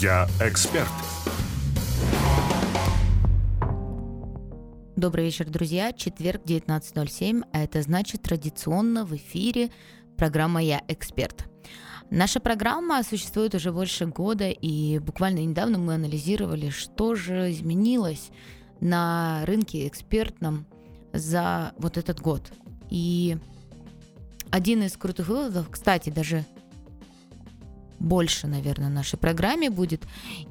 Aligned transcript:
Я 0.00 0.26
эксперт. 0.40 0.88
Добрый 4.96 5.26
вечер, 5.26 5.44
друзья. 5.50 5.92
Четверг, 5.92 6.40
19.07, 6.46 7.44
а 7.52 7.62
это 7.62 7.82
значит 7.82 8.22
традиционно 8.22 9.04
в 9.04 9.14
эфире 9.16 9.70
программа 10.16 10.62
«Я 10.62 10.82
эксперт». 10.88 11.44
Наша 12.08 12.40
программа 12.40 13.02
существует 13.02 13.54
уже 13.54 13.72
больше 13.72 14.06
года, 14.06 14.48
и 14.48 14.98
буквально 15.00 15.40
недавно 15.40 15.76
мы 15.76 15.96
анализировали, 15.96 16.70
что 16.70 17.14
же 17.14 17.50
изменилось 17.50 18.30
на 18.80 19.44
рынке 19.44 19.86
экспертном 19.86 20.66
за 21.12 21.74
вот 21.76 21.98
этот 21.98 22.20
год. 22.22 22.50
И 22.88 23.36
один 24.50 24.82
из 24.82 24.96
крутых 24.96 25.28
выводов, 25.28 25.68
кстати, 25.70 26.08
даже 26.08 26.46
больше, 28.00 28.46
наверное, 28.46 28.88
нашей 28.88 29.18
программе 29.18 29.70
будет. 29.70 30.02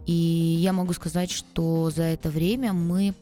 И 0.06 0.14
я 0.14 0.72
могу 0.72 0.94
сказать, 0.94 1.32
что 1.32 1.90
за 1.90 2.04
это 2.04 2.30
время 2.30 2.72
мы 2.74 3.14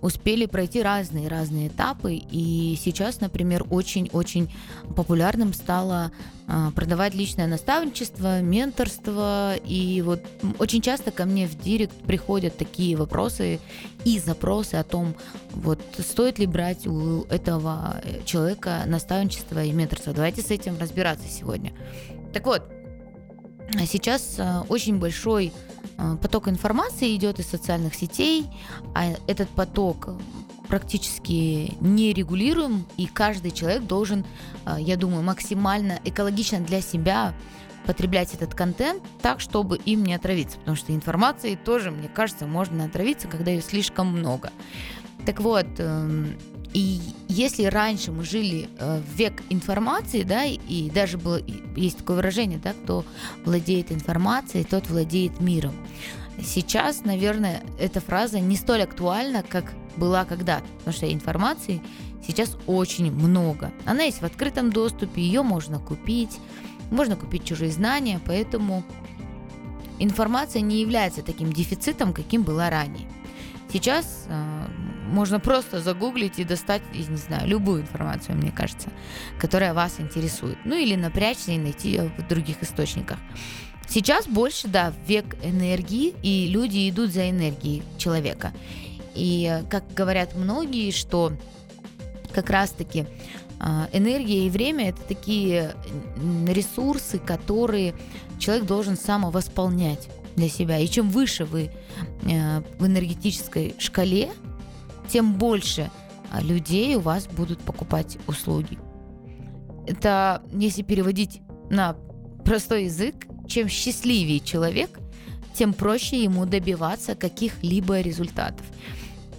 успели 0.00 0.46
пройти 0.46 0.82
разные-разные 0.82 1.68
этапы. 1.68 2.14
И 2.14 2.78
сейчас, 2.80 3.20
например, 3.20 3.64
очень-очень 3.68 4.52
популярным 4.94 5.52
стало 5.52 6.12
а, 6.46 6.70
продавать 6.70 7.14
личное 7.14 7.46
наставничество, 7.46 8.40
менторство. 8.40 9.56
И 9.56 10.02
вот 10.02 10.22
очень 10.58 10.82
часто 10.82 11.10
ко 11.10 11.24
мне 11.24 11.46
в 11.48 11.60
директ 11.60 11.96
приходят 12.04 12.56
такие 12.56 12.96
вопросы 12.96 13.58
и 14.04 14.18
запросы 14.18 14.76
о 14.76 14.84
том, 14.84 15.14
вот 15.50 15.80
стоит 15.98 16.38
ли 16.38 16.46
брать 16.46 16.86
у 16.86 17.24
этого 17.24 18.00
человека 18.24 18.84
наставничество 18.86 19.64
и 19.64 19.72
менторство. 19.72 20.12
Давайте 20.12 20.42
с 20.42 20.50
этим 20.50 20.78
разбираться 20.78 21.28
сегодня. 21.28 21.72
Так 22.32 22.46
вот, 22.46 22.62
сейчас 23.86 24.36
а, 24.38 24.64
очень 24.68 24.98
большой 24.98 25.52
а, 25.96 26.16
поток 26.16 26.48
информации 26.48 27.14
идет 27.16 27.38
из 27.40 27.46
социальных 27.46 27.94
сетей, 27.94 28.46
а 28.94 29.06
этот 29.26 29.48
поток 29.50 30.10
практически 30.68 31.74
не 31.80 32.12
регулируем, 32.12 32.86
и 32.98 33.06
каждый 33.06 33.52
человек 33.52 33.84
должен, 33.84 34.26
я 34.76 34.98
думаю, 34.98 35.22
максимально 35.22 35.98
экологично 36.04 36.60
для 36.60 36.82
себя 36.82 37.32
потреблять 37.86 38.34
этот 38.34 38.54
контент 38.54 39.02
так, 39.22 39.40
чтобы 39.40 39.78
им 39.78 40.04
не 40.04 40.12
отравиться, 40.12 40.58
потому 40.58 40.76
что 40.76 40.92
информации 40.92 41.54
тоже, 41.54 41.90
мне 41.90 42.08
кажется, 42.08 42.46
можно 42.46 42.84
отравиться, 42.84 43.28
когда 43.28 43.50
ее 43.50 43.62
слишком 43.62 44.08
много. 44.08 44.52
Так 45.24 45.40
вот, 45.40 45.66
эм, 45.78 46.38
и 46.74 47.00
если 47.28 47.64
раньше 47.64 48.12
мы 48.12 48.24
жили 48.24 48.68
э, 48.78 49.00
в 49.00 49.16
век 49.16 49.42
информации, 49.48 50.22
да, 50.22 50.44
и 50.44 50.90
даже 50.90 51.18
было, 51.18 51.40
есть 51.76 51.98
такое 51.98 52.16
выражение, 52.16 52.58
да, 52.58 52.72
кто 52.72 53.04
владеет 53.44 53.90
информацией, 53.90 54.64
тот 54.64 54.88
владеет 54.88 55.40
миром. 55.40 55.74
Сейчас, 56.42 57.04
наверное, 57.04 57.62
эта 57.78 58.00
фраза 58.00 58.38
не 58.38 58.56
столь 58.56 58.82
актуальна, 58.82 59.42
как 59.42 59.72
была 59.96 60.24
когда-то, 60.24 60.66
потому 60.78 60.94
что 60.94 61.12
информации 61.12 61.82
сейчас 62.26 62.56
очень 62.66 63.10
много. 63.10 63.72
Она 63.84 64.04
есть 64.04 64.20
в 64.20 64.24
открытом 64.24 64.70
доступе, 64.70 65.22
ее 65.22 65.42
можно 65.42 65.78
купить, 65.78 66.38
можно 66.90 67.16
купить 67.16 67.44
чужие 67.44 67.72
знания, 67.72 68.20
поэтому 68.24 68.84
информация 69.98 70.62
не 70.62 70.80
является 70.80 71.22
таким 71.22 71.52
дефицитом, 71.52 72.12
каким 72.12 72.42
была 72.42 72.70
ранее. 72.70 73.08
Сейчас 73.72 74.26
э, 74.28 74.67
можно 75.08 75.40
просто 75.40 75.80
загуглить 75.80 76.38
и 76.38 76.44
достать, 76.44 76.82
не 76.92 77.16
знаю, 77.16 77.48
любую 77.48 77.82
информацию, 77.82 78.36
мне 78.36 78.52
кажется, 78.52 78.90
которая 79.38 79.74
вас 79.74 79.96
интересует. 79.98 80.58
Ну 80.64 80.76
или 80.76 80.94
напрячься 80.94 81.52
и 81.52 81.58
найти 81.58 81.90
ее 81.90 82.12
в 82.16 82.28
других 82.28 82.62
источниках. 82.62 83.18
Сейчас 83.88 84.26
больше, 84.26 84.68
да, 84.68 84.92
век 85.06 85.36
энергии, 85.42 86.14
и 86.22 86.46
люди 86.48 86.88
идут 86.90 87.10
за 87.10 87.30
энергией 87.30 87.82
человека. 87.96 88.52
И 89.14 89.62
как 89.70 89.82
говорят 89.94 90.34
многие, 90.34 90.90
что 90.90 91.32
как 92.34 92.50
раз-таки 92.50 93.06
э, 93.60 93.86
энергия 93.92 94.46
и 94.46 94.50
время 94.50 94.90
это 94.90 95.00
такие 95.02 95.74
ресурсы, 96.46 97.18
которые 97.18 97.94
человек 98.38 98.66
должен 98.66 98.96
самовосполнять 98.96 100.08
для 100.36 100.48
себя. 100.48 100.78
И 100.78 100.86
чем 100.86 101.08
выше 101.08 101.44
вы 101.44 101.70
э, 102.22 102.62
в 102.78 102.86
энергетической 102.86 103.74
шкале, 103.78 104.28
тем 105.08 105.34
больше 105.34 105.90
а, 106.30 106.40
людей 106.42 106.96
у 106.96 107.00
вас 107.00 107.26
будут 107.26 107.60
покупать 107.60 108.18
услуги. 108.26 108.78
Это, 109.86 110.42
если 110.52 110.82
переводить 110.82 111.40
на 111.70 111.96
простой 112.44 112.84
язык, 112.84 113.26
чем 113.46 113.68
счастливее 113.68 114.40
человек, 114.40 114.98
тем 115.54 115.72
проще 115.72 116.22
ему 116.22 116.46
добиваться 116.46 117.14
каких-либо 117.14 118.00
результатов. 118.00 118.64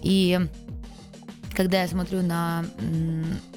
И 0.01 0.39
когда 1.55 1.81
я 1.81 1.87
смотрю 1.87 2.21
на 2.21 2.65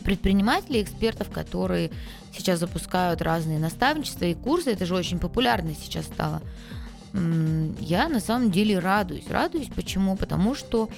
предпринимателей, 0.04 0.82
экспертов, 0.82 1.30
которые 1.30 1.90
сейчас 2.32 2.60
запускают 2.60 3.22
разные 3.22 3.58
наставничества 3.58 4.26
и 4.26 4.34
курсы, 4.34 4.70
это 4.70 4.86
же 4.86 4.94
очень 4.94 5.18
популярно 5.18 5.74
сейчас 5.74 6.06
стало, 6.06 6.42
я 7.12 8.08
на 8.08 8.20
самом 8.20 8.50
деле 8.50 8.78
радуюсь. 8.78 9.28
Радуюсь 9.28 9.68
почему? 9.68 10.16
Потому 10.16 10.54
что 10.54 10.88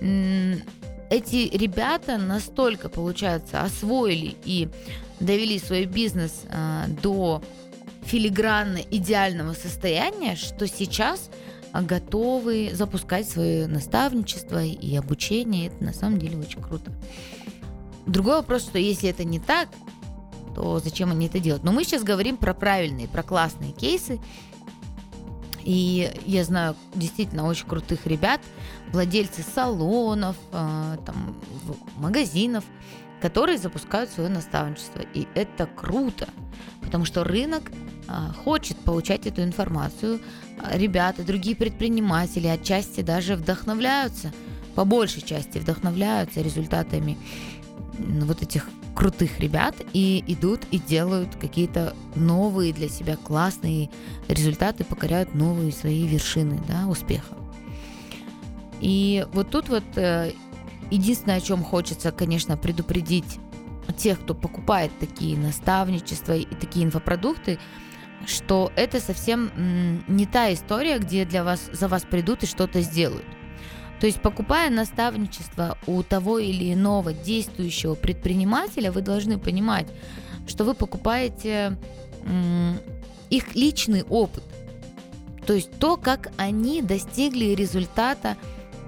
эти 0.00 1.56
ребята 1.56 2.18
настолько, 2.18 2.88
получается, 2.88 3.62
освоили 3.62 4.36
и 4.44 4.68
довели 5.20 5.58
свой 5.58 5.86
бизнес 5.86 6.42
а, 6.50 6.86
до 7.02 7.42
филигранно 8.04 8.78
идеального 8.78 9.52
состояния, 9.54 10.36
что 10.36 10.66
сейчас 10.66 11.30
готовы 11.72 12.70
запускать 12.72 13.28
свое 13.28 13.66
наставничество 13.66 14.64
и 14.64 14.96
обучение. 14.96 15.66
Это 15.68 15.84
на 15.84 15.92
самом 15.92 16.18
деле 16.18 16.38
очень 16.38 16.62
круто. 16.62 16.92
Другой 18.06 18.36
вопрос, 18.36 18.62
что 18.62 18.78
если 18.78 19.10
это 19.10 19.24
не 19.24 19.38
так, 19.38 19.68
то 20.54 20.80
зачем 20.80 21.10
они 21.12 21.26
это 21.26 21.38
делают? 21.38 21.64
Но 21.64 21.72
мы 21.72 21.84
сейчас 21.84 22.02
говорим 22.02 22.36
про 22.38 22.54
правильные, 22.54 23.06
про 23.06 23.22
классные 23.22 23.72
кейсы, 23.72 24.18
и 25.62 26.10
я 26.24 26.44
знаю 26.44 26.74
действительно 26.94 27.46
очень 27.46 27.66
крутых 27.66 28.06
ребят, 28.06 28.40
владельцы 28.92 29.42
салонов, 29.42 30.36
э, 30.52 30.96
там, 31.04 31.36
магазинов, 31.96 32.64
которые 33.20 33.58
запускают 33.58 34.10
свое 34.10 34.28
наставничество. 34.28 35.02
И 35.14 35.26
это 35.34 35.66
круто, 35.66 36.28
потому 36.80 37.04
что 37.04 37.24
рынок 37.24 37.70
э, 37.70 38.12
хочет 38.44 38.76
получать 38.78 39.26
эту 39.26 39.42
информацию. 39.42 40.20
Ребята, 40.72 41.22
другие 41.22 41.56
предприниматели 41.56 42.46
отчасти 42.46 43.00
даже 43.00 43.36
вдохновляются, 43.36 44.32
по 44.74 44.84
большей 44.84 45.22
части 45.22 45.58
вдохновляются 45.58 46.40
результатами 46.40 47.16
вот 47.98 48.42
этих 48.42 48.68
крутых 48.94 49.38
ребят 49.38 49.76
и 49.92 50.24
идут 50.26 50.62
и 50.72 50.78
делают 50.78 51.36
какие-то 51.36 51.94
новые 52.16 52.72
для 52.72 52.88
себя 52.88 53.16
классные 53.16 53.90
результаты, 54.26 54.82
покоряют 54.82 55.34
новые 55.34 55.70
свои 55.70 56.06
вершины 56.06 56.60
да, 56.66 56.88
успеха. 56.88 57.37
И 58.80 59.26
вот 59.32 59.50
тут 59.50 59.68
вот 59.68 59.84
э, 59.96 60.32
единственное, 60.90 61.36
о 61.36 61.40
чем 61.40 61.64
хочется, 61.64 62.12
конечно, 62.12 62.56
предупредить 62.56 63.38
тех, 63.96 64.20
кто 64.20 64.34
покупает 64.34 64.92
такие 65.00 65.36
наставничества 65.36 66.36
и 66.36 66.44
такие 66.54 66.84
инфопродукты, 66.84 67.58
что 68.26 68.70
это 68.76 69.00
совсем 69.00 69.50
не 70.08 70.26
та 70.26 70.52
история, 70.52 70.98
где 70.98 71.24
для 71.24 71.44
вас 71.44 71.70
за 71.72 71.88
вас 71.88 72.02
придут 72.02 72.42
и 72.42 72.46
что-то 72.46 72.82
сделают. 72.82 73.24
То 74.00 74.06
есть, 74.06 74.20
покупая 74.20 74.70
наставничество 74.70 75.76
у 75.86 76.02
того 76.02 76.38
или 76.38 76.72
иного 76.72 77.12
действующего 77.12 77.94
предпринимателя, 77.94 78.92
вы 78.92 79.00
должны 79.00 79.38
понимать, 79.38 79.88
что 80.46 80.64
вы 80.64 80.74
покупаете 80.74 81.76
их 83.30 83.54
личный 83.54 84.02
опыт. 84.02 84.44
То 85.46 85.54
есть 85.54 85.70
то, 85.78 85.96
как 85.96 86.30
они 86.36 86.82
достигли 86.82 87.54
результата 87.54 88.36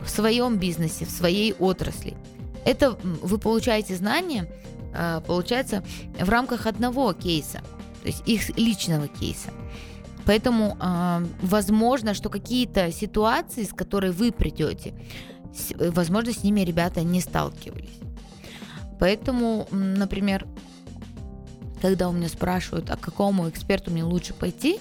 в 0.05 0.11
своем 0.11 0.59
бизнесе, 0.59 1.05
в 1.05 1.11
своей 1.11 1.55
отрасли. 1.55 2.17
Это 2.65 2.93
вы 3.03 3.39
получаете 3.39 3.97
знания, 3.97 4.49
а, 4.95 5.21
получается, 5.21 5.83
в 6.19 6.29
рамках 6.29 6.67
одного 6.67 7.13
кейса, 7.13 7.61
то 8.03 8.07
есть 8.09 8.23
их 8.27 8.57
личного 8.57 9.09
кейса. 9.09 9.51
Поэтому 10.27 10.77
э, 10.79 11.27
возможно, 11.43 12.15
что 12.15 12.29
какие-то 12.29 12.93
ситуации, 12.93 13.65
с 13.65 13.73
которой 13.73 14.13
вы 14.13 14.31
придете, 14.31 14.95
возможно, 15.75 16.33
с 16.33 16.45
ними 16.45 16.61
ребята 16.61 17.03
не 17.03 17.21
сталкивались. 17.21 17.99
Поэтому, 18.99 19.67
например, 19.71 20.47
когда 21.81 22.09
у 22.09 22.13
меня 22.13 22.29
спрашивают, 22.29 22.91
а 22.91 22.97
к 22.97 23.01
какому 23.01 23.49
эксперту 23.49 23.91
мне 23.91 24.05
лучше 24.05 24.35
пойти, 24.35 24.79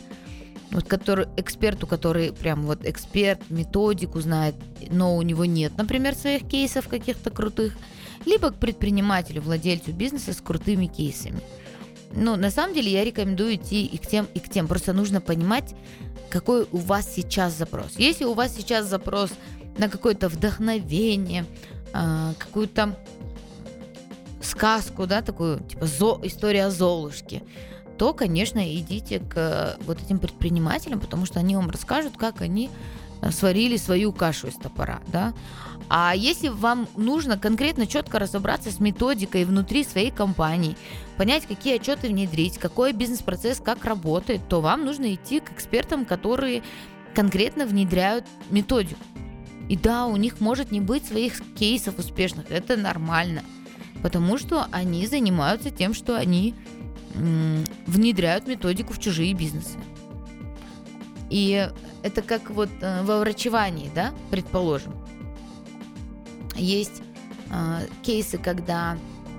вот 0.72 0.88
который, 0.88 1.28
эксперту, 1.38 1.88
который 1.88 2.32
прям 2.32 2.64
вот 2.64 2.86
эксперт, 2.86 3.40
методику 3.50 4.20
знает, 4.22 4.56
но 4.90 5.16
у 5.16 5.22
него 5.22 5.46
нет, 5.46 5.74
например, 5.78 6.16
своих 6.16 6.48
кейсов 6.48 6.88
каких-то 6.88 7.32
крутых, 7.32 7.76
либо 8.26 8.52
к 8.52 8.56
предпринимателю, 8.56 9.42
владельцу 9.42 9.92
бизнеса 9.92 10.34
с 10.34 10.42
крутыми 10.42 10.88
кейсами– 10.88 11.40
ну, 12.12 12.36
на 12.36 12.50
самом 12.50 12.74
деле 12.74 12.92
я 12.92 13.04
рекомендую 13.04 13.56
идти 13.56 13.86
и 13.86 13.98
к 13.98 14.08
тем, 14.08 14.28
и 14.34 14.40
к 14.40 14.50
тем. 14.50 14.68
Просто 14.68 14.94
нужно 14.94 15.22
понимать, 15.22 15.76
какой 16.30 16.68
у 16.72 16.78
вас 16.78 17.14
сейчас 17.14 17.54
запрос. 17.54 17.94
Если 17.98 18.26
у 18.26 18.34
вас 18.34 18.56
сейчас 18.56 18.88
запрос 18.88 19.32
на 19.78 19.90
какое-то 19.90 20.30
вдохновение, 20.30 21.46
а, 21.94 22.34
какую-то 22.38 22.98
сказку, 24.42 25.06
да, 25.06 25.22
такую, 25.22 25.60
типа 25.60 25.86
зо, 25.86 26.20
история 26.24 26.66
о 26.66 26.72
Золушке, 26.72 27.44
то, 28.00 28.14
конечно, 28.14 28.60
идите 28.78 29.20
к 29.20 29.78
вот 29.82 30.02
этим 30.02 30.20
предпринимателям, 30.20 31.02
потому 31.02 31.26
что 31.26 31.42
они 31.42 31.58
вам 31.58 31.70
расскажут, 31.70 32.16
как 32.16 32.42
они 32.42 32.70
э, 33.22 33.30
сварили 33.30 33.76
свою 33.76 34.14
кашу 34.14 34.48
из 34.48 34.54
топора, 34.54 35.02
да. 35.08 35.34
А 35.90 36.14
если 36.16 36.48
вам 36.48 36.88
нужно 36.96 37.38
конкретно 37.38 37.88
четко 37.88 38.18
разобраться 38.18 38.72
с 38.72 38.80
методикой 38.80 39.44
внутри 39.44 39.84
своей 39.84 40.12
компании, 40.12 40.78
понять, 41.18 41.46
какие 41.46 41.76
отчеты 41.76 42.08
внедрить, 42.08 42.58
какой 42.58 42.94
бизнес-процесс 42.94 43.60
как 43.60 43.84
работает, 43.84 44.48
то 44.48 44.62
вам 44.62 44.86
нужно 44.86 45.14
идти 45.14 45.42
к 45.42 45.52
экспертам, 45.52 46.06
которые 46.06 46.64
конкретно 47.14 47.66
внедряют 47.66 48.24
методику. 48.50 49.02
И 49.68 49.76
да, 49.76 50.06
у 50.06 50.16
них 50.16 50.40
может 50.40 50.72
не 50.72 50.80
быть 50.80 51.06
своих 51.06 51.42
кейсов 51.56 52.00
успешных, 52.00 52.50
это 52.50 52.78
нормально, 52.78 53.44
потому 54.02 54.38
что 54.38 54.68
они 54.72 55.06
занимаются 55.06 55.70
тем, 55.70 55.94
что 55.94 56.16
они 56.16 56.56
внедряют 57.86 58.48
методику 58.48 58.94
в 58.94 59.00
чужие 59.00 59.34
бизнесы. 59.34 59.78
И 61.30 61.70
это 62.02 62.22
как 62.22 62.50
вот 62.50 62.70
э, 62.82 63.04
во 63.04 63.20
врачевании, 63.20 63.92
да, 63.94 64.14
предположим. 64.32 64.94
Есть 66.56 67.02
э, 67.52 67.88
кейсы, 68.02 68.38
когда 68.38 68.98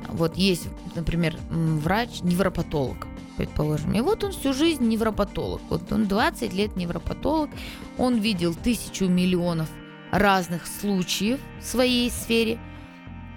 вот 0.08 0.36
есть, 0.36 0.68
например, 0.94 1.36
врач, 1.50 2.22
невропатолог, 2.22 3.06
предположим. 3.36 3.92
И 3.94 4.00
вот 4.00 4.24
он 4.24 4.32
всю 4.32 4.52
жизнь 4.52 4.86
невропатолог. 4.86 5.60
Вот 5.68 5.90
он 5.92 6.06
20 6.06 6.52
лет 6.52 6.76
невропатолог. 6.76 7.50
Он 7.98 8.18
видел 8.18 8.54
тысячу 8.54 9.06
миллионов 9.06 9.68
разных 10.10 10.66
случаев 10.66 11.40
в 11.60 11.64
своей 11.64 12.10
сфере. 12.10 12.58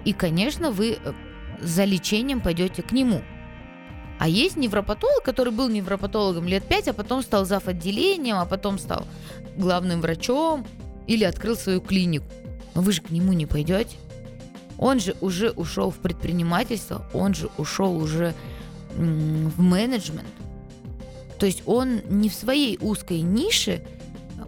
И, 0.06 0.14
конечно, 0.14 0.72
вы 0.72 0.98
э, 1.04 1.14
за 1.60 1.86
лечением 1.86 2.42
пойдете 2.42 2.82
к 2.82 2.92
нему. 2.92 3.22
А 4.20 4.28
есть 4.28 4.56
невропатолог, 4.56 5.24
который 5.24 5.52
был 5.52 5.70
невропатологом 5.70 6.48
лет 6.48 6.64
5, 6.66 6.90
а 6.90 6.94
потом 6.94 7.22
стал 7.24 7.46
зав. 7.46 7.68
отделением, 7.68 8.38
а 8.38 8.46
потом 8.46 8.78
стал 8.80 9.06
главным 9.58 10.02
врачом 10.02 10.66
или 11.08 11.24
открыл 11.24 11.56
свою 11.56 11.82
клинику. 11.82 12.26
Но 12.76 12.82
вы 12.82 12.92
же 12.92 13.02
к 13.02 13.10
нему 13.10 13.34
не 13.34 13.46
пойдете. 13.46 13.98
Он 14.78 15.00
же 15.00 15.16
уже 15.22 15.52
ушел 15.52 15.92
в 15.92 15.98
предпринимательство, 15.98 17.06
он 17.14 17.34
же 17.34 17.50
ушел 17.58 17.96
уже 17.96 18.34
в 18.96 19.62
менеджмент. 19.62 20.28
То 21.40 21.46
есть 21.46 21.64
он 21.66 22.02
не 22.10 22.30
в 22.30 22.34
своей 22.34 22.78
узкой 22.80 23.22
нише 23.22 23.84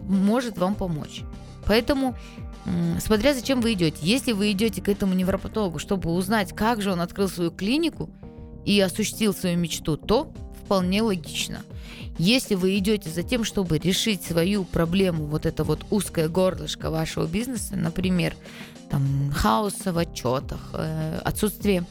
может 0.00 0.56
вам 0.56 0.74
помочь. 0.74 1.22
Поэтому, 1.66 2.16
смотря 3.00 3.34
зачем 3.34 3.60
вы 3.60 3.74
идете. 3.74 3.98
Если 4.00 4.32
вы 4.32 4.52
идете 4.52 4.80
к 4.80 4.88
этому 4.88 5.14
невропатологу, 5.14 5.78
чтобы 5.78 6.10
узнать, 6.10 6.54
как 6.54 6.80
же 6.80 6.92
он 6.92 7.00
открыл 7.00 7.28
свою 7.28 7.50
клинику 7.50 8.08
и 8.66 8.78
осуществил 8.80 9.32
свою 9.32 9.56
мечту, 9.56 9.96
то 9.96 10.30
вполне 10.62 11.00
логично. 11.00 11.62
Если 12.18 12.54
вы 12.54 12.76
идете 12.78 13.08
за 13.08 13.22
тем, 13.22 13.44
чтобы 13.44 13.78
решить 13.78 14.22
свою 14.22 14.64
проблему, 14.64 15.26
вот 15.26 15.46
это 15.46 15.64
вот 15.64 15.86
узкое 15.90 16.28
горлышко 16.28 16.90
вашего 16.90 17.26
бизнеса, 17.26 17.76
например, 17.76 18.34
там, 18.90 19.30
хаоса 19.32 19.92
в 19.92 19.98
отчетах, 19.98 20.70
э, 20.72 21.20
отсутствие 21.24 21.84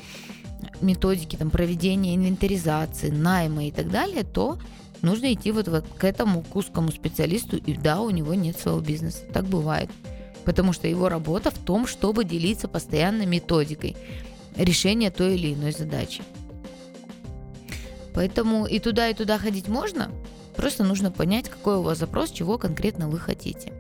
методики 0.82 1.36
там, 1.36 1.50
проведения 1.50 2.16
инвентаризации, 2.16 3.10
найма 3.10 3.66
и 3.68 3.72
так 3.72 3.90
далее, 3.90 4.24
то 4.24 4.58
нужно 5.02 5.32
идти 5.34 5.52
вот, 5.52 5.68
вот 5.68 5.86
к 5.98 6.04
этому 6.04 6.42
к 6.42 6.56
узкому 6.56 6.92
специалисту, 6.92 7.58
и 7.58 7.74
да, 7.74 8.02
у 8.02 8.10
него 8.10 8.34
нет 8.34 8.60
своего 8.60 8.82
бизнеса. 8.82 9.24
Так 9.32 9.46
бывает. 9.46 9.90
Потому 10.44 10.74
что 10.74 10.88
его 10.88 11.08
работа 11.08 11.52
в 11.52 11.58
том, 11.58 11.88
чтобы 11.88 12.24
делиться 12.24 12.68
постоянно 12.68 13.26
методикой 13.26 13.96
решения 14.56 15.12
той 15.12 15.36
или 15.36 15.54
иной 15.54 15.72
задачи. 15.72 16.24
Поэтому 18.16 18.66
и 18.66 18.80
туда, 18.80 19.10
и 19.10 19.14
туда 19.14 19.38
ходить 19.38 19.68
можно, 19.68 20.10
просто 20.56 20.84
нужно 20.84 21.12
понять, 21.12 21.50
какой 21.50 21.76
у 21.76 21.82
вас 21.82 21.98
запрос, 21.98 22.32
чего 22.32 22.58
конкретно 22.58 23.10
вы 23.10 23.20
хотите. 23.20 23.74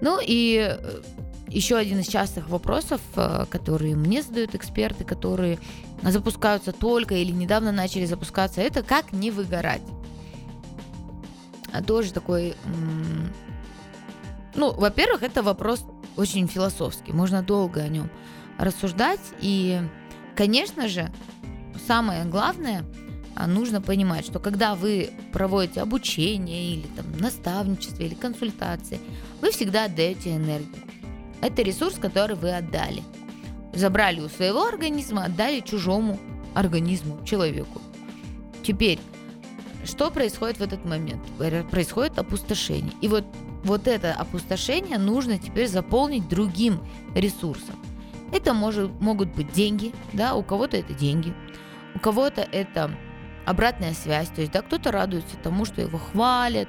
Ну 0.00 0.18
и 0.20 0.76
э, 0.76 1.02
еще 1.48 1.76
один 1.76 2.00
из 2.00 2.08
частых 2.08 2.48
вопросов, 2.48 3.00
э, 3.14 3.46
которые 3.48 3.94
мне 3.94 4.22
задают 4.22 4.56
эксперты, 4.56 5.04
которые 5.04 5.60
запускаются 6.02 6.72
только 6.72 7.14
или 7.14 7.30
недавно 7.30 7.70
начали 7.70 8.06
запускаться, 8.06 8.60
это 8.60 8.82
как 8.82 9.12
не 9.12 9.30
выгорать. 9.30 9.82
А 11.72 11.82
тоже 11.82 12.12
такой, 12.12 12.54
ну, 14.54 14.72
во-первых, 14.72 15.22
это 15.22 15.42
вопрос 15.42 15.84
очень 16.16 16.46
философский, 16.46 17.12
можно 17.12 17.42
долго 17.42 17.80
о 17.80 17.88
нем 17.88 18.10
рассуждать, 18.58 19.20
и, 19.40 19.80
конечно 20.36 20.88
же, 20.88 21.12
самое 21.86 22.24
главное, 22.24 22.84
нужно 23.46 23.80
понимать, 23.80 24.24
что 24.24 24.38
когда 24.38 24.74
вы 24.74 25.10
проводите 25.32 25.80
обучение 25.80 26.74
или 26.74 26.86
там 26.96 27.06
наставничество 27.18 28.02
или 28.02 28.14
консультации, 28.14 29.00
вы 29.40 29.50
всегда 29.50 29.84
отдаете 29.84 30.36
энергию. 30.36 30.82
Это 31.40 31.62
ресурс, 31.62 31.96
который 31.96 32.36
вы 32.36 32.54
отдали. 32.54 33.02
Забрали 33.74 34.20
у 34.20 34.28
своего 34.28 34.64
организма, 34.64 35.24
отдали 35.24 35.60
чужому 35.60 36.18
организму, 36.54 37.18
человеку. 37.24 37.80
Теперь, 38.62 39.00
что 39.84 40.10
происходит 40.10 40.58
в 40.58 40.62
этот 40.62 40.84
момент? 40.84 41.22
Происходит 41.70 42.18
опустошение. 42.18 42.92
И 43.00 43.08
вот, 43.08 43.24
вот 43.64 43.88
это 43.88 44.12
опустошение 44.14 44.96
нужно 44.96 45.38
теперь 45.38 45.68
заполнить 45.68 46.28
другим 46.28 46.80
ресурсом. 47.14 47.74
Это 48.32 48.54
может, 48.54 48.90
могут 49.00 49.34
быть 49.34 49.52
деньги, 49.52 49.92
да, 50.12 50.34
у 50.34 50.42
кого-то 50.42 50.76
это 50.76 50.94
деньги, 50.94 51.34
у 51.94 51.98
кого-то 51.98 52.40
это 52.40 52.90
обратная 53.46 53.94
связь, 53.94 54.28
то 54.28 54.40
есть, 54.40 54.52
да, 54.52 54.62
кто-то 54.62 54.92
радуется 54.92 55.36
тому, 55.42 55.64
что 55.64 55.80
его 55.80 55.98
хвалят, 55.98 56.68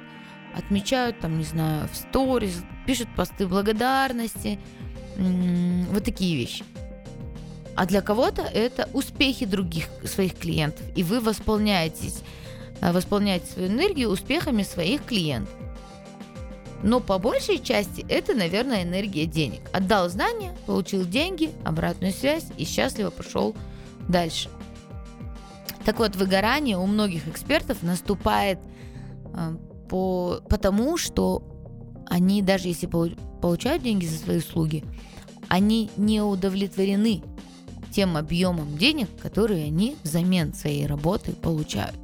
отмечают 0.54 1.20
там, 1.20 1.38
не 1.38 1.44
знаю, 1.44 1.88
в 1.92 1.96
сторис, 1.96 2.62
пишут 2.86 3.08
посты 3.14 3.46
благодарности, 3.46 4.58
вот 5.16 6.04
такие 6.04 6.36
вещи. 6.36 6.64
А 7.74 7.84
для 7.84 8.00
кого-то 8.00 8.42
это 8.42 8.88
успехи 8.94 9.44
других 9.44 9.88
своих 10.04 10.34
клиентов, 10.34 10.84
и 10.94 11.02
вы 11.02 11.20
восполняетесь, 11.20 12.22
э, 12.80 12.90
восполняете 12.90 13.46
свою 13.46 13.68
энергию 13.68 14.08
успехами 14.08 14.62
своих 14.62 15.04
клиентов. 15.04 15.54
Но 16.82 17.00
по 17.00 17.18
большей 17.18 17.58
части 17.58 18.04
это, 18.08 18.34
наверное, 18.34 18.82
энергия 18.82 19.26
денег. 19.26 19.60
Отдал 19.72 20.08
знания, 20.08 20.56
получил 20.66 21.04
деньги, 21.04 21.50
обратную 21.64 22.12
связь 22.12 22.46
и 22.56 22.64
счастливо 22.64 23.10
пошел 23.10 23.54
дальше. 24.08 24.48
Так 25.86 26.00
вот, 26.00 26.16
выгорание 26.16 26.76
у 26.76 26.84
многих 26.84 27.28
экспертов 27.28 27.84
наступает 27.84 28.58
э, 29.32 29.56
по, 29.88 30.40
потому, 30.48 30.98
что 30.98 31.44
они, 32.10 32.42
даже 32.42 32.66
если 32.66 32.88
получают 32.88 33.84
деньги 33.84 34.04
за 34.04 34.18
свои 34.18 34.38
услуги, 34.38 34.82
они 35.46 35.88
не 35.96 36.20
удовлетворены 36.20 37.22
тем 37.92 38.16
объемом 38.16 38.76
денег, 38.76 39.08
которые 39.22 39.66
они 39.66 39.96
взамен 40.02 40.52
своей 40.54 40.88
работы 40.88 41.32
получают. 41.32 41.96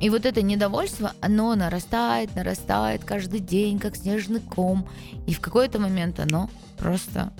И 0.00 0.08
вот 0.08 0.24
это 0.24 0.40
недовольство, 0.40 1.12
оно 1.20 1.54
нарастает, 1.54 2.34
нарастает 2.34 3.04
каждый 3.04 3.40
день, 3.40 3.78
как 3.78 3.96
снежный 3.96 4.40
ком. 4.40 4.88
И 5.26 5.34
в 5.34 5.40
какой-то 5.40 5.78
момент 5.78 6.18
оно 6.18 6.48
просто 6.78 7.30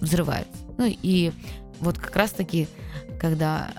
взрывается. 0.00 0.52
Ну 0.76 0.84
и 0.86 1.32
вот 1.80 1.96
как 1.96 2.14
раз 2.14 2.32
таки, 2.32 2.68
когда 3.18 3.70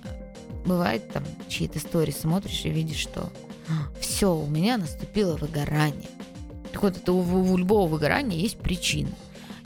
бывает 0.65 1.10
там 1.12 1.24
чьи-то 1.48 1.79
истории 1.79 2.12
смотришь 2.12 2.65
и 2.65 2.70
видишь, 2.70 2.98
что 2.98 3.32
все, 4.00 4.36
у 4.36 4.48
меня 4.48 4.77
наступило 4.77 5.36
выгорание. 5.38 6.10
Так 6.72 6.84
вот, 6.84 6.98
это 6.98 7.13
у, 7.13 7.20
у 7.22 7.58
любого 7.58 7.88
выгорания 7.88 8.38
есть 8.38 8.58
причина. 8.58 9.12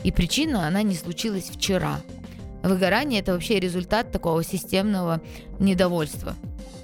И 0.03 0.11
причина, 0.11 0.67
она 0.67 0.83
не 0.83 0.95
случилась 0.95 1.49
вчера. 1.49 2.01
Выгорание– 2.63 3.19
это 3.21 3.33
вообще 3.33 3.59
результат 3.59 4.11
такого 4.11 4.43
системного 4.43 5.21
недовольства, 5.59 6.35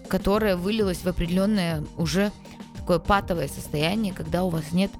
которое 0.07 0.55
вылилось 0.55 0.99
в 0.99 1.07
определенное 1.07 1.83
уже 1.97 2.31
такое 2.75 2.99
патовое 2.99 3.47
состояние, 3.47 4.13
когда 4.13 4.43
у 4.43 4.49
вас 4.49 4.71
нет 4.71 4.91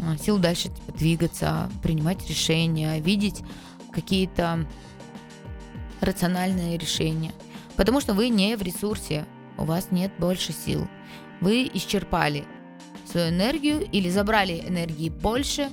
а, 0.00 0.16
сил 0.16 0.38
дальше 0.38 0.64
типа, 0.64 0.92
двигаться, 0.92 1.70
принимать 1.82 2.28
решения, 2.28 3.00
видеть 3.00 3.42
какие-то 3.92 4.66
рациональные 6.00 6.78
решения. 6.78 7.32
Потому 7.78 8.00
что 8.00 8.12
вы 8.12 8.28
не 8.28 8.56
в 8.56 8.62
ресурсе, 8.62 9.24
у 9.56 9.64
вас 9.64 9.90
нет 9.90 10.12
больше 10.18 10.52
сил 10.52 10.86
вы 11.40 11.70
исчерпали 11.72 12.44
свою 13.06 13.28
энергию 13.30 13.88
или 13.90 14.10
забрали 14.10 14.62
энергии 14.66 15.08
больше, 15.08 15.70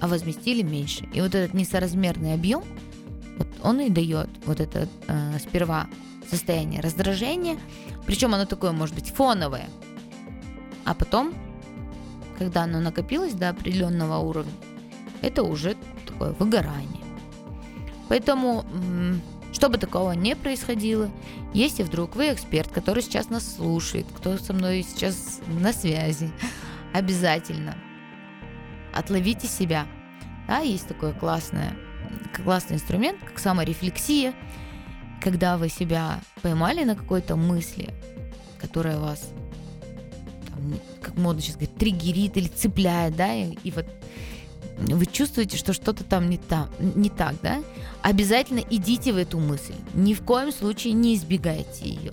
а 0.00 0.08
возместили 0.08 0.62
меньше. 0.62 1.08
И 1.12 1.20
вот 1.20 1.34
этот 1.34 1.54
несоразмерный 1.54 2.34
объем, 2.34 2.62
вот 3.38 3.48
он 3.62 3.80
и 3.80 3.90
дает 3.90 4.28
вот 4.44 4.60
это 4.60 4.88
э, 5.08 5.38
сперва 5.38 5.88
состояние 6.28 6.80
раздражения, 6.80 7.58
причем 8.06 8.34
оно 8.34 8.44
такое 8.44 8.72
может 8.72 8.94
быть 8.94 9.10
фоновое, 9.10 9.68
а 10.84 10.94
потом 10.94 11.34
когда 12.38 12.62
оно 12.62 12.80
накопилось 12.80 13.34
до 13.34 13.50
определенного 13.50 14.18
уровня, 14.18 14.52
это 15.20 15.42
уже 15.42 15.76
такое 16.06 16.32
выгорание. 16.32 17.04
Поэтому, 18.08 18.64
чтобы 19.52 19.78
такого 19.78 20.12
не 20.12 20.36
происходило, 20.36 21.10
если 21.52 21.82
вдруг 21.82 22.16
вы 22.16 22.32
эксперт, 22.32 22.70
который 22.70 23.02
сейчас 23.02 23.30
нас 23.30 23.56
слушает, 23.56 24.06
кто 24.14 24.38
со 24.38 24.52
мной 24.52 24.82
сейчас 24.88 25.40
на 25.46 25.72
связи, 25.72 26.30
обязательно 26.92 27.76
отловите 28.94 29.46
себя. 29.46 29.86
Да, 30.46 30.58
есть 30.58 30.88
такой 30.88 31.12
классный, 31.12 31.70
классный 32.34 32.76
инструмент, 32.76 33.20
как 33.24 33.38
саморефлексия, 33.38 34.34
когда 35.20 35.56
вы 35.56 35.68
себя 35.68 36.20
поймали 36.42 36.84
на 36.84 36.96
какой-то 36.96 37.36
мысли, 37.36 37.90
которая 38.58 38.98
вас, 38.98 39.30
там, 40.48 40.74
как 41.00 41.16
модно 41.16 41.40
сейчас 41.40 41.56
говорить, 41.56 41.76
триггерит 41.76 42.36
или 42.36 42.48
цепляет, 42.48 43.16
да, 43.16 43.32
и, 43.34 43.56
и 43.62 43.70
вот 43.70 43.86
вы 44.80 45.06
чувствуете, 45.06 45.56
что 45.56 45.72
что-то 45.72 46.04
там 46.04 46.28
не, 46.30 46.38
та, 46.38 46.68
не 46.78 47.10
так, 47.10 47.34
да, 47.42 47.62
обязательно 48.02 48.62
идите 48.70 49.12
в 49.12 49.16
эту 49.16 49.38
мысль. 49.38 49.74
Ни 49.94 50.14
в 50.14 50.22
коем 50.22 50.52
случае 50.52 50.94
не 50.94 51.14
избегайте 51.14 51.88
ее. 51.88 52.12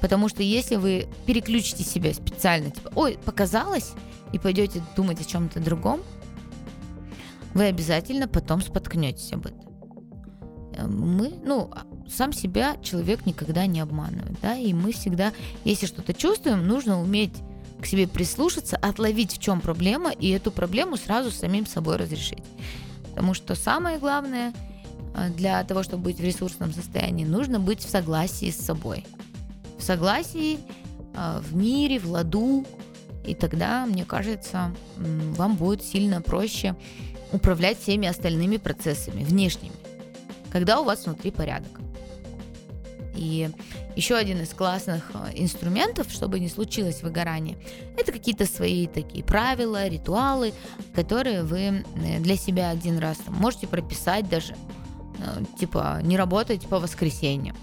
Потому 0.00 0.28
что 0.28 0.42
если 0.42 0.76
вы 0.76 1.08
переключите 1.26 1.84
себя 1.84 2.14
специально, 2.14 2.70
типа, 2.70 2.90
ой, 2.94 3.18
показалось, 3.24 3.92
и 4.32 4.38
пойдете 4.38 4.82
думать 4.96 5.20
о 5.20 5.24
чем-то 5.24 5.60
другом, 5.60 6.00
вы 7.54 7.64
обязательно 7.64 8.28
потом 8.28 8.62
споткнетесь 8.62 9.32
об 9.32 9.46
этом. 9.46 9.60
Э, 10.74 10.86
мы, 10.86 11.34
ну, 11.44 11.70
сам 12.08 12.32
себя 12.32 12.76
человек 12.82 13.26
никогда 13.26 13.66
не 13.66 13.80
обманывает, 13.80 14.36
да, 14.40 14.56
и 14.56 14.72
мы 14.72 14.92
всегда, 14.92 15.32
если 15.64 15.86
что-то 15.86 16.14
чувствуем, 16.14 16.66
нужно 16.66 17.00
уметь 17.00 17.34
к 17.80 17.86
себе 17.86 18.06
прислушаться, 18.06 18.76
отловить, 18.76 19.32
в 19.32 19.38
чем 19.38 19.60
проблема, 19.60 20.10
и 20.10 20.28
эту 20.30 20.50
проблему 20.50 20.96
сразу 20.96 21.30
самим 21.30 21.66
собой 21.66 21.96
разрешить. 21.96 22.44
Потому 23.10 23.34
что 23.34 23.54
самое 23.54 23.98
главное 23.98 24.52
э, 25.14 25.30
для 25.30 25.62
того, 25.64 25.82
чтобы 25.82 26.04
быть 26.04 26.18
в 26.18 26.24
ресурсном 26.24 26.72
состоянии, 26.72 27.24
нужно 27.24 27.58
быть 27.58 27.80
в 27.80 27.88
согласии 27.88 28.50
с 28.50 28.56
собой. 28.56 29.04
В 29.78 29.82
согласии, 29.82 30.58
э, 31.14 31.40
в 31.42 31.56
мире, 31.56 31.98
в 31.98 32.10
ладу, 32.10 32.66
и 33.24 33.34
тогда, 33.34 33.86
мне 33.86 34.04
кажется, 34.04 34.72
вам 34.96 35.56
будет 35.56 35.82
сильно 35.82 36.22
проще 36.22 36.74
управлять 37.32 37.78
всеми 37.80 38.08
остальными 38.08 38.56
процессами, 38.56 39.24
внешними, 39.24 39.74
когда 40.50 40.80
у 40.80 40.84
вас 40.84 41.04
внутри 41.04 41.30
порядок. 41.30 41.80
И 43.20 43.50
еще 43.96 44.16
один 44.16 44.40
из 44.40 44.48
классных 44.54 45.10
э, 45.12 45.32
инструментов, 45.34 46.10
чтобы 46.10 46.40
не 46.40 46.48
случилось 46.48 47.02
выгорание, 47.02 47.58
это 47.98 48.12
какие-то 48.12 48.46
свои 48.46 48.86
такие 48.86 49.22
правила, 49.22 49.86
ритуалы, 49.86 50.54
которые 50.94 51.42
вы 51.42 51.84
для 52.20 52.36
себя 52.36 52.70
один 52.70 52.98
раз 52.98 53.18
можете 53.28 53.68
прописать 53.68 54.26
даже, 54.26 54.56
э, 55.18 55.44
типа 55.58 56.00
не 56.02 56.16
работать 56.16 56.66
по 56.66 56.80
воскресеньям, 56.80 57.54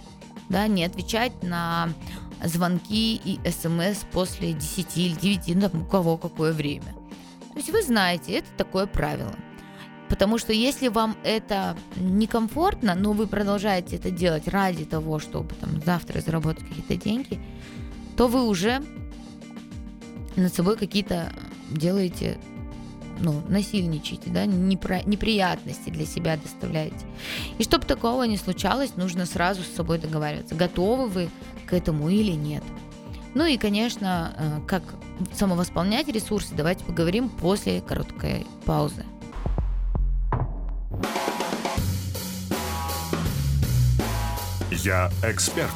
да, 0.48 0.68
не 0.68 0.86
отвечать 0.86 1.42
на 1.42 1.90
звонки 2.44 3.16
и 3.16 3.40
смс 3.50 4.06
после 4.12 4.54
10 4.54 4.96
или 4.96 5.16
9, 5.16 5.56
ну, 5.56 5.70
там, 5.70 5.82
у 5.82 5.86
кого 5.86 6.18
какое 6.18 6.54
время. 6.54 6.94
То 7.54 7.58
есть 7.58 7.72
вы 7.72 7.82
знаете, 7.82 8.34
это 8.34 8.48
такое 8.56 8.86
правило. 8.86 9.34
Потому 10.10 10.38
что 10.38 10.54
если 10.54 10.88
вам 10.88 11.18
это 11.24 11.78
некомфортно, 11.98 12.96
но 12.96 13.14
вы 13.14 13.28
продолжаете 13.28 13.98
это 13.98 14.10
делать 14.10 14.48
ради 14.48 14.86
того, 14.86 15.20
чтобы 15.20 15.54
там, 15.56 15.82
завтра 15.86 16.22
заработать 16.22 16.68
какие-то 16.68 16.96
деньги, 16.96 17.40
то 18.16 18.28
вы 18.28 18.48
уже 18.48 18.82
над 20.36 20.54
собой 20.54 20.78
какие-то 20.78 21.34
делаете, 21.70 22.38
ну, 23.20 23.42
насильничаете, 23.50 24.30
да, 24.30 24.46
непро- 24.46 25.08
неприятности 25.08 25.90
для 25.90 26.06
себя 26.06 26.38
доставляете. 26.38 27.06
И 27.58 27.64
чтобы 27.64 27.86
такого 27.86 28.24
не 28.24 28.38
случалось, 28.38 28.96
нужно 28.96 29.26
сразу 29.26 29.64
с 29.64 29.76
собой 29.76 29.98
договариваться, 29.98 30.56
готовы 30.56 31.08
вы 31.08 31.30
к 31.66 31.74
этому 31.74 32.10
или 32.10 32.32
нет. 32.32 32.64
Ну 33.34 33.46
и, 33.46 33.58
конечно, 33.58 34.34
э, 34.38 34.68
как 34.68 34.84
самовосполнять 35.34 36.08
ресурсы, 36.08 36.56
давайте 36.56 36.86
поговорим 36.86 37.30
после 37.30 37.82
короткой 37.82 38.48
паузы. 38.66 39.04
Я 44.84 45.10
эксперт. 45.24 45.72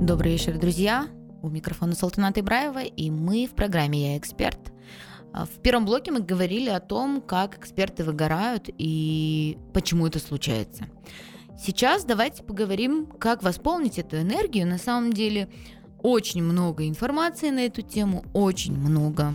Добрый 0.00 0.32
вечер, 0.32 0.56
друзья. 0.56 1.08
У 1.42 1.48
микрофона 1.48 1.96
Салтаната 1.96 2.38
Ибраева, 2.38 2.84
и 2.84 3.10
мы 3.10 3.48
в 3.48 3.56
программе 3.56 4.12
«Я 4.12 4.16
эксперт». 4.16 4.58
А, 5.32 5.44
в 5.44 5.60
первом 5.60 5.84
блоке 5.84 6.12
мы 6.12 6.20
говорили 6.20 6.68
о 6.68 6.78
том, 6.78 7.20
как 7.20 7.58
эксперты 7.58 8.04
выгорают 8.04 8.68
и 8.78 9.58
почему 9.72 10.06
это 10.06 10.20
случается. 10.20 10.84
Сейчас 11.60 12.04
давайте 12.04 12.44
поговорим, 12.44 13.06
как 13.06 13.42
восполнить 13.42 13.98
эту 13.98 14.20
энергию. 14.20 14.68
На 14.68 14.78
самом 14.78 15.12
деле 15.12 15.48
очень 16.00 16.44
много 16.44 16.86
информации 16.86 17.50
на 17.50 17.66
эту 17.66 17.82
тему, 17.82 18.24
очень 18.32 18.78
много 18.78 19.34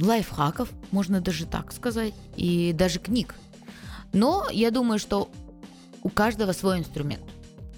лайфхаков, 0.00 0.70
можно 0.90 1.20
даже 1.20 1.44
так 1.46 1.72
сказать, 1.72 2.14
и 2.36 2.72
даже 2.72 3.00
книг. 3.00 3.34
Но 4.16 4.46
я 4.50 4.70
думаю, 4.70 4.98
что 4.98 5.28
у 6.02 6.08
каждого 6.08 6.52
свой 6.52 6.78
инструмент. 6.78 7.22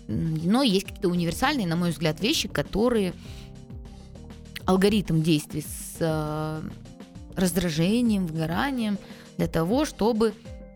Но 0.06 0.62
есть 0.62 0.86
какие-то 0.86 1.08
универсальные, 1.08 1.66
на 1.66 1.74
мой 1.74 1.90
взгляд, 1.90 2.20
вещи, 2.20 2.46
которые 2.46 3.12
алгоритм 4.64 5.20
действий 5.20 5.62
с 5.62 5.96
э, 5.98 6.62
раздражением, 7.34 8.28
выгоранием 8.28 8.98
для 9.36 9.48
того, 9.48 9.84
чтобы 9.84 10.32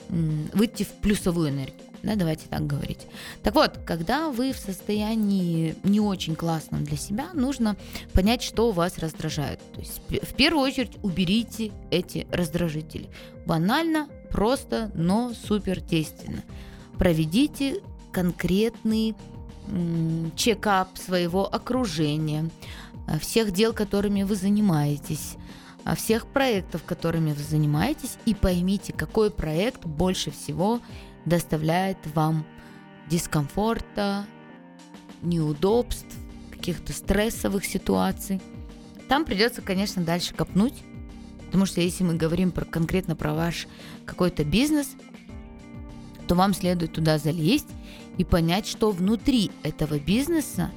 выйти 0.09 0.83
в 0.83 0.89
плюсовую 1.01 1.51
энергию. 1.51 1.87
Да, 2.03 2.17
давайте 2.17 2.49
так 2.49 2.67
говорить. 2.67 3.07
Так 3.45 3.55
вот, 3.55 3.79
когда 3.87 4.31
вы 4.31 4.53
в 4.53 4.59
состоянии 4.59 5.77
не 5.85 6.01
очень 6.01 6.35
классном 6.35 6.83
для 6.83 6.97
себя, 6.97 7.29
нужно 7.35 7.77
понять, 8.13 8.43
что 8.43 8.73
вас 8.73 8.99
раздражает. 8.99 9.61
То 9.73 9.81
есть 9.81 10.01
в 10.09 10.35
первую 10.35 10.65
очередь 10.65 10.99
уберите 11.03 11.71
эти 11.93 12.27
раздражители. 12.33 13.09
Банально, 13.47 14.09
просто, 14.33 14.91
но 14.95 15.33
супер 15.35 15.81
действенно. 15.81 16.43
Проведите 16.99 17.81
конкретный 18.11 19.15
чекап 20.37 20.99
своего 20.99 21.47
окружения, 21.47 22.51
всех 23.21 23.53
дел, 23.53 23.73
которыми 23.73 24.23
вы 24.25 24.35
занимаетесь, 24.35 25.37
всех 25.97 26.27
проектов, 26.27 26.83
которыми 26.85 27.33
вы 27.33 27.43
занимаетесь, 27.43 28.17
и 28.25 28.35
поймите, 28.35 28.93
какой 28.93 29.31
проект 29.31 29.85
больше 29.85 30.31
всего 30.31 30.81
доставляет 31.25 31.99
вам 32.15 32.45
дискомфорта, 33.09 34.27
неудобств, 35.23 36.07
каких-то 36.51 36.93
стрессовых 36.93 37.65
ситуаций. 37.65 38.41
Там 39.09 39.25
придется, 39.25 39.63
конечно, 39.63 40.03
дальше 40.03 40.35
копнуть, 40.35 40.75
потому 41.53 41.67
что 41.67 41.83
если 41.83 42.03
мы 42.03 42.15
говорим 42.15 42.51
про, 42.51 42.65
конкретно 42.65 43.15
про 43.15 43.35
ваш 43.35 43.69
какой-то 44.07 44.43
бизнес, 44.43 44.95
то 46.27 46.35
вам 46.35 46.55
следует 46.55 46.95
туда 46.95 47.19
залезть 47.19 47.69
и 48.17 48.25
понять, 48.25 48.67
что 48.67 48.91
внутри 48.91 49.51
этого 49.63 49.99
бизнеса 49.99 50.71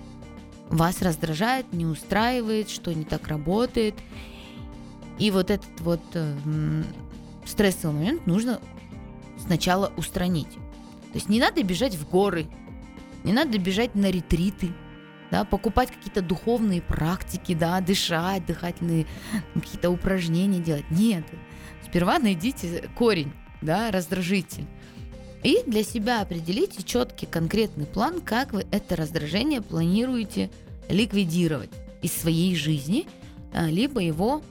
вас 0.68 1.02
раздражает, 1.02 1.72
не 1.72 1.86
устраивает, 1.86 2.70
что 2.70 2.94
не 2.94 3.06
так 3.06 3.30
работает, 3.30 3.96
и 5.18 5.32
вот 5.32 5.50
этот 5.50 5.80
вот 5.80 6.02
э, 6.14 6.84
стрессовый 7.46 7.96
момент 7.96 8.28
нужно 8.28 8.60
сначала 9.40 9.94
устранить. 9.96 10.52
То 10.52 11.14
есть 11.14 11.30
не 11.30 11.40
надо 11.40 11.64
бежать 11.64 11.96
в 11.96 12.10
горы, 12.10 12.48
не 13.24 13.32
надо 13.32 13.58
бежать 13.60 13.96
на 13.96 14.12
ретриты, 14.12 14.74
да, 15.32 15.44
покупать 15.46 15.92
какие-то 15.92 16.22
духовные 16.22 16.82
практики, 16.82 17.54
да, 17.54 17.80
дышать, 17.82 18.46
дыхательные 18.46 19.06
какие-то 19.54 19.90
упражнения 19.90 20.60
делать. 20.60 20.86
Нет, 20.90 21.26
сперва 21.86 22.20
найдите 22.20 22.90
корень, 22.96 23.34
да, 23.62 23.92
раздражитель. 23.92 24.66
И 25.44 25.62
для 25.68 25.84
себя 25.84 26.22
определите 26.22 26.82
четкий 26.84 27.28
конкретный 27.28 27.86
план, 27.86 28.22
как 28.22 28.54
вы 28.54 28.66
это 28.72 28.96
раздражение 28.96 29.62
планируете 29.62 30.50
ликвидировать 30.90 31.70
из 32.02 32.14
своей 32.14 32.56
жизни, 32.56 33.08
а, 33.54 33.68
либо 33.68 34.02
его 34.02 34.42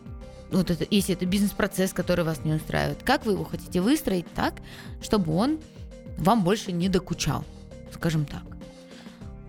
вот 0.53 0.71
это, 0.71 0.87
если 0.89 1.15
это 1.15 1.27
бизнес-процесс, 1.27 1.93
который 1.93 2.25
вас 2.25 2.45
не 2.45 2.53
устраивает, 2.53 3.03
как 3.03 3.27
вы 3.27 3.33
его 3.33 3.45
хотите 3.45 3.81
выстроить 3.81 4.33
так, 4.35 4.55
чтобы 5.03 5.35
он 5.35 5.59
вам 6.17 6.45
больше 6.45 6.71
не 6.71 6.89
докучал, 6.89 7.45
скажем 7.93 8.25
так. 8.25 8.43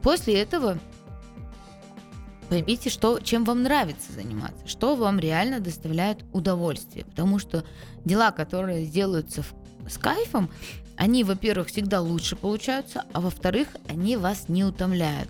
После 0.02 0.42
этого 0.42 0.80
поймите, 2.46 2.90
что, 2.90 3.20
чем 3.20 3.44
вам 3.44 3.64
нравится 3.64 4.12
заниматься, 4.14 4.68
что 4.68 4.96
вам 4.96 5.20
реально 5.20 5.60
доставляет 5.60 6.24
удовольствие. 6.34 7.06
Потому 7.06 7.40
что 7.40 7.64
дела, 8.04 8.32
которые 8.32 8.86
делаются 8.86 9.44
в, 9.44 9.54
с 9.90 9.98
кайфом, 9.98 10.50
они, 10.96 11.24
во-первых, 11.24 11.68
всегда 11.68 12.02
лучше 12.02 12.36
получаются, 12.36 13.06
а 13.14 13.22
во-вторых, 13.22 13.68
они 13.88 14.18
вас 14.18 14.48
не 14.48 14.64
утомляют. 14.64 15.30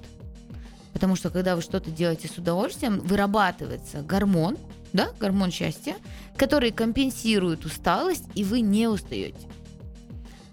Потому 0.94 1.16
что 1.16 1.30
когда 1.30 1.56
вы 1.56 1.62
что-то 1.62 1.92
делаете 1.92 2.28
с 2.28 2.38
удовольствием, 2.38 3.00
вырабатывается 3.00 4.02
гормон, 4.02 4.58
да, 4.94 5.10
гормон 5.20 5.52
счастья, 5.52 5.96
который 6.38 6.72
компенсирует 6.72 7.66
усталость, 7.66 8.26
и 8.34 8.44
вы 8.44 8.62
не 8.62 8.88
устаете. 8.88 9.48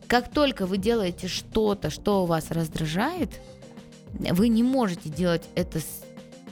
Как 0.08 0.30
только 0.30 0.66
вы 0.66 0.78
делаете 0.78 1.28
что-то, 1.28 1.90
что 1.90 2.26
вас 2.26 2.50
раздражает, 2.50 3.30
вы 4.12 4.48
не 4.48 4.62
можете 4.62 5.08
делать 5.08 5.44
это 5.54 5.80
с, 5.80 6.02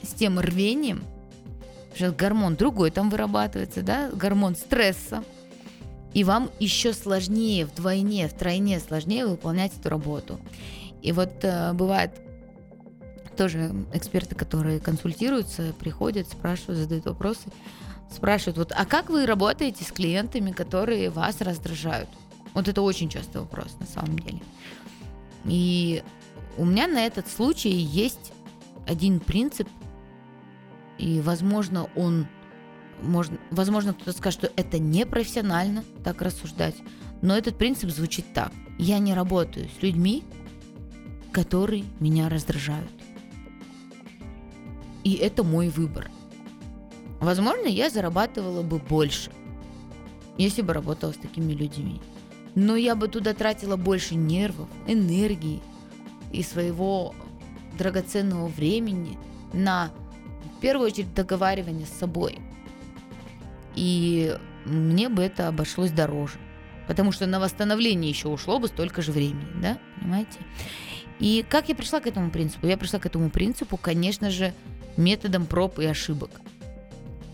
с 0.03 0.13
тем 0.13 0.39
рвением, 0.39 1.03
что 1.95 2.11
гормон 2.11 2.55
другой 2.55 2.91
там 2.91 3.09
вырабатывается, 3.09 3.81
да, 3.81 4.09
гормон 4.11 4.55
стресса, 4.55 5.23
и 6.13 6.23
вам 6.23 6.49
еще 6.59 6.93
сложнее, 6.93 7.65
вдвойне, 7.65 8.27
втройне 8.27 8.79
сложнее 8.79 9.25
выполнять 9.25 9.71
эту 9.77 9.89
работу. 9.89 10.39
И 11.01 11.11
вот 11.11 11.31
э, 11.43 11.73
бывает 11.73 12.11
тоже 13.37 13.73
эксперты, 13.93 14.35
которые 14.35 14.79
консультируются, 14.79 15.73
приходят, 15.79 16.27
спрашивают, 16.27 16.79
задают 16.79 17.05
вопросы, 17.05 17.49
спрашивают, 18.13 18.57
вот, 18.57 18.73
а 18.75 18.85
как 18.85 19.09
вы 19.09 19.25
работаете 19.25 19.83
с 19.83 19.91
клиентами, 19.91 20.51
которые 20.51 21.09
вас 21.09 21.39
раздражают? 21.41 22.09
Вот 22.53 22.67
это 22.67 22.81
очень 22.81 23.09
частый 23.09 23.41
вопрос 23.41 23.77
на 23.79 23.85
самом 23.85 24.19
деле. 24.19 24.41
И 25.45 26.03
у 26.57 26.65
меня 26.65 26.87
на 26.87 27.05
этот 27.05 27.27
случай 27.29 27.69
есть 27.71 28.33
один 28.85 29.19
принцип, 29.19 29.69
и, 31.01 31.19
возможно, 31.19 31.89
он, 31.95 32.27
можно, 33.01 33.39
возможно, 33.49 33.93
кто-то 33.93 34.15
скажет, 34.15 34.39
что 34.39 34.51
это 34.55 34.77
непрофессионально 34.77 35.83
так 36.03 36.21
рассуждать, 36.21 36.75
но 37.23 37.35
этот 37.35 37.57
принцип 37.57 37.89
звучит 37.89 38.25
так. 38.33 38.51
Я 38.77 38.99
не 38.99 39.15
работаю 39.15 39.67
с 39.67 39.81
людьми, 39.81 40.23
которые 41.31 41.85
меня 41.99 42.29
раздражают. 42.29 42.91
И 45.03 45.13
это 45.13 45.43
мой 45.43 45.69
выбор. 45.69 46.11
Возможно, 47.19 47.65
я 47.65 47.89
зарабатывала 47.89 48.61
бы 48.61 48.77
больше, 48.77 49.31
если 50.37 50.61
бы 50.61 50.73
работала 50.73 51.13
с 51.13 51.17
такими 51.17 51.53
людьми. 51.53 51.99
Но 52.53 52.75
я 52.75 52.95
бы 52.95 53.07
туда 53.07 53.33
тратила 53.33 53.75
больше 53.75 54.13
нервов, 54.13 54.69
энергии 54.85 55.61
и 56.31 56.43
своего 56.43 57.15
драгоценного 57.77 58.47
времени 58.47 59.17
на, 59.53 59.91
первую 60.61 60.87
очередь, 60.87 61.13
договаривание 61.13 61.85
с 61.85 61.99
собой. 61.99 62.39
И 63.75 64.37
мне 64.65 65.09
бы 65.09 65.23
это 65.23 65.47
обошлось 65.47 65.91
дороже. 65.91 66.37
Потому 66.87 67.11
что 67.11 67.25
на 67.25 67.39
восстановление 67.39 68.09
еще 68.09 68.27
ушло 68.27 68.59
бы 68.59 68.67
столько 68.67 69.01
же 69.01 69.11
времени, 69.11 69.47
да, 69.61 69.77
понимаете? 69.99 70.39
И 71.19 71.45
как 71.47 71.69
я 71.69 71.75
пришла 71.75 71.99
к 71.99 72.07
этому 72.07 72.31
принципу? 72.31 72.67
Я 72.67 72.77
пришла 72.77 72.99
к 72.99 73.05
этому 73.05 73.29
принципу, 73.29 73.77
конечно 73.77 74.29
же, 74.31 74.53
методом 74.97 75.45
проб 75.45 75.79
и 75.79 75.85
ошибок. 75.85 76.31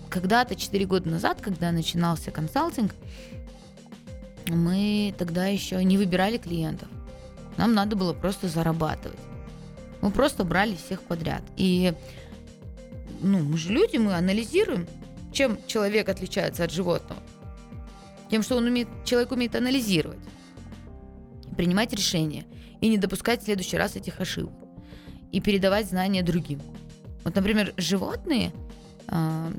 Когда-то, 0.10 0.56
4 0.56 0.86
года 0.86 1.10
назад, 1.10 1.42
когда 1.42 1.72
начинался 1.72 2.32
консалтинг, 2.32 2.94
мы 4.48 5.14
тогда 5.18 5.48
еще 5.48 5.84
не 5.84 5.98
выбирали 5.98 6.38
клиентов. 6.38 6.88
Нам 7.58 7.74
надо 7.74 7.96
было 7.96 8.14
просто 8.14 8.48
зарабатывать. 8.48 9.20
Мы 10.02 10.12
просто 10.12 10.44
брали 10.44 10.76
всех 10.76 11.02
подряд. 11.02 11.42
И 11.56 11.94
ну, 13.22 13.40
мы 13.40 13.58
же 13.58 13.72
люди, 13.72 13.98
мы 13.98 14.14
анализируем, 14.14 14.88
чем 15.32 15.58
человек 15.68 16.10
отличается 16.10 16.64
от 16.64 16.72
животного. 16.72 17.22
Тем, 18.30 18.44
что 18.44 18.58
он 18.58 18.66
умеет, 18.66 18.88
человек 19.06 19.32
умеет 19.32 19.56
анализировать, 19.56 20.20
принимать 21.56 21.94
решения– 21.94 22.46
и 22.82 22.90
не 22.90 22.98
допускать 22.98 23.42
в 23.42 23.46
следующий 23.46 23.78
раз 23.78 23.96
этих 23.96 24.20
ошибок. 24.20 24.54
И 25.32 25.42
передавать 25.42 25.88
знания 25.88 26.24
другим. 26.24 26.62
Вот, 27.24 27.36
например, 27.36 27.74
животные, 27.78 28.52
а, 29.08 29.52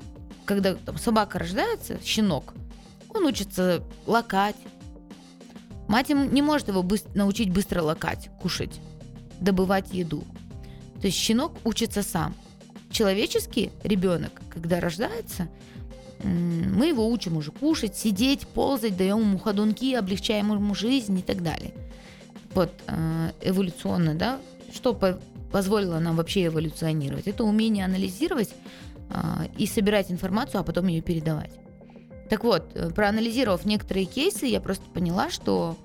когда 0.44 0.74
там, 0.74 0.96
собака 0.98 1.38
рождается, 1.38 1.98
щенок, 2.02 2.54
он 3.10 3.24
учится 3.26 3.82
лакать. 4.06 4.56
Мать 5.88 6.10
ему 6.10 6.24
не 6.24 6.42
может 6.42 6.68
его 6.68 6.82
быстро, 6.82 7.10
научить 7.14 7.50
быстро 7.50 7.82
лакать, 7.82 8.30
кушать, 8.40 8.80
добывать 9.40 9.92
еду. 9.92 10.24
То 11.00 11.06
есть 11.06 11.18
щенок 11.18 11.52
учится 11.64 12.02
сам. 12.02 12.34
Человеческий 12.98 13.70
ребенок, 13.84 14.32
когда 14.50 14.80
рождается, 14.80 15.46
мы 16.24 16.88
его 16.88 17.08
учим 17.08 17.36
уже 17.36 17.52
кушать, 17.52 17.96
сидеть, 17.96 18.48
ползать, 18.48 18.96
даем 18.96 19.20
ему 19.20 19.38
ходунки, 19.38 19.94
облегчаем 19.94 20.52
ему 20.52 20.74
жизнь 20.74 21.16
и 21.16 21.22
так 21.22 21.44
далее. 21.44 21.72
Вот 22.54 22.72
э, 22.88 23.30
эволюционно, 23.40 24.16
да, 24.16 24.40
что 24.74 24.94
по 24.94 25.20
позволило 25.52 26.00
нам 26.00 26.16
вообще 26.16 26.46
эволюционировать, 26.46 27.28
это 27.28 27.44
умение 27.44 27.84
анализировать 27.84 28.50
а, 29.10 29.46
и 29.56 29.66
собирать 29.66 30.10
информацию, 30.10 30.60
а 30.60 30.64
потом 30.64 30.88
ее 30.88 31.00
передавать. 31.00 31.52
Так 32.28 32.42
вот, 32.42 32.72
э, 32.74 32.90
проанализировав 32.90 33.64
некоторые 33.64 34.06
кейсы, 34.06 34.46
я 34.46 34.60
просто 34.60 34.90
поняла, 34.90 35.30
что 35.30 35.76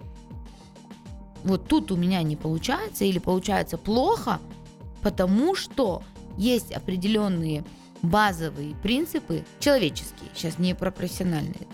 вот 1.44 1.68
тут 1.68 1.92
у 1.92 1.96
меня 1.96 2.24
не 2.24 2.36
получается 2.36 3.06
или 3.06 3.20
получается 3.20 3.78
плохо, 3.78 4.40
потому 5.04 5.54
что 5.54 6.02
есть 6.38 6.72
определенные 6.72 7.64
базовые 8.02 8.76
принципы 8.76 9.46
человеческие, 9.60 10.30
сейчас 10.36 10.60
не 10.60 10.76
про 10.76 10.92
профессиональные, 10.92 11.68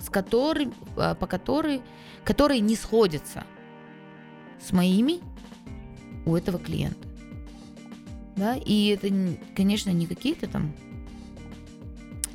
с 0.00 0.08
которыми, 0.08 0.72
а, 0.96 1.14
по 1.14 1.26
которые, 1.26 1.82
которые 2.24 2.60
не 2.60 2.74
сходятся 2.74 3.44
с 4.66 4.72
моими 4.72 5.20
у 6.24 6.34
этого 6.34 6.58
клиента. 6.58 7.08
Да, 8.36 8.56
и 8.56 8.88
это, 8.88 9.08
конечно, 9.54 9.90
не 9.90 10.06
какие-то 10.06 10.48
там, 10.48 10.72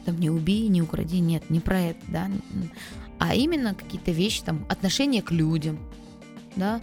там 0.06 0.18
не 0.20 0.30
убей, 0.30 0.68
не 0.68 0.82
укради, 0.82 1.20
нет, 1.20 1.50
не 1.50 1.60
про 1.60 1.82
это, 1.82 2.00
да, 2.08 2.30
а 3.18 3.36
именно 3.36 3.74
какие-то 3.74 4.12
вещи, 4.12 4.44
там, 4.44 4.66
отношение 4.70 5.22
к 5.22 5.32
людям, 5.32 5.78
да, 6.56 6.80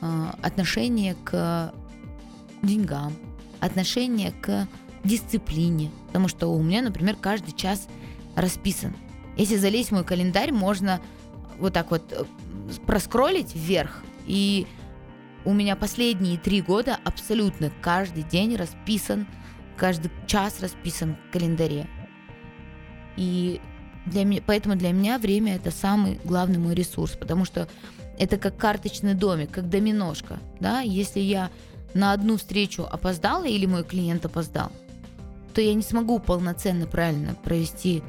а, 0.00 0.36
отношение 0.42 1.14
к 1.24 1.72
деньгам, 2.62 3.12
отношение 3.60 4.32
к 4.32 4.66
дисциплине, 5.04 5.90
потому 6.08 6.28
что 6.28 6.48
у 6.48 6.62
меня, 6.62 6.82
например, 6.82 7.16
каждый 7.16 7.52
час 7.52 7.88
расписан. 8.34 8.94
Если 9.36 9.56
залезть 9.56 9.90
в 9.90 9.92
мой 9.92 10.04
календарь, 10.04 10.52
можно 10.52 11.00
вот 11.58 11.72
так 11.72 11.90
вот 11.90 12.02
э, 12.12 12.24
проскролить 12.86 13.54
вверх 13.54 14.02
и 14.26 14.66
у 15.44 15.52
меня 15.52 15.76
последние 15.76 16.38
три 16.38 16.60
года 16.60 16.98
абсолютно 17.04 17.70
каждый 17.80 18.24
день 18.24 18.56
расписан, 18.56 19.26
каждый 19.76 20.10
час 20.26 20.60
расписан 20.60 21.16
в 21.28 21.32
календаре. 21.32 21.86
И 23.16 23.60
для 24.06 24.24
меня, 24.24 24.42
поэтому 24.44 24.74
для 24.74 24.90
меня 24.92 25.18
время 25.18 25.54
это 25.54 25.70
самый 25.70 26.18
главный 26.24 26.58
мой 26.58 26.74
ресурс, 26.74 27.12
потому 27.12 27.44
что 27.44 27.68
это 28.18 28.38
как 28.38 28.56
карточный 28.56 29.14
домик, 29.14 29.52
как 29.52 29.68
доминошка. 29.68 30.40
Да? 30.58 30.80
Если 30.80 31.20
я 31.20 31.50
на 31.96 32.12
одну 32.12 32.36
встречу 32.36 32.84
опоздала 32.84 33.44
или 33.44 33.66
мой 33.66 33.82
клиент 33.82 34.24
опоздал, 34.24 34.70
то 35.54 35.60
я 35.60 35.74
не 35.74 35.82
смогу 35.82 36.18
полноценно 36.18 36.86
правильно 36.86 37.34
провести 37.34 38.02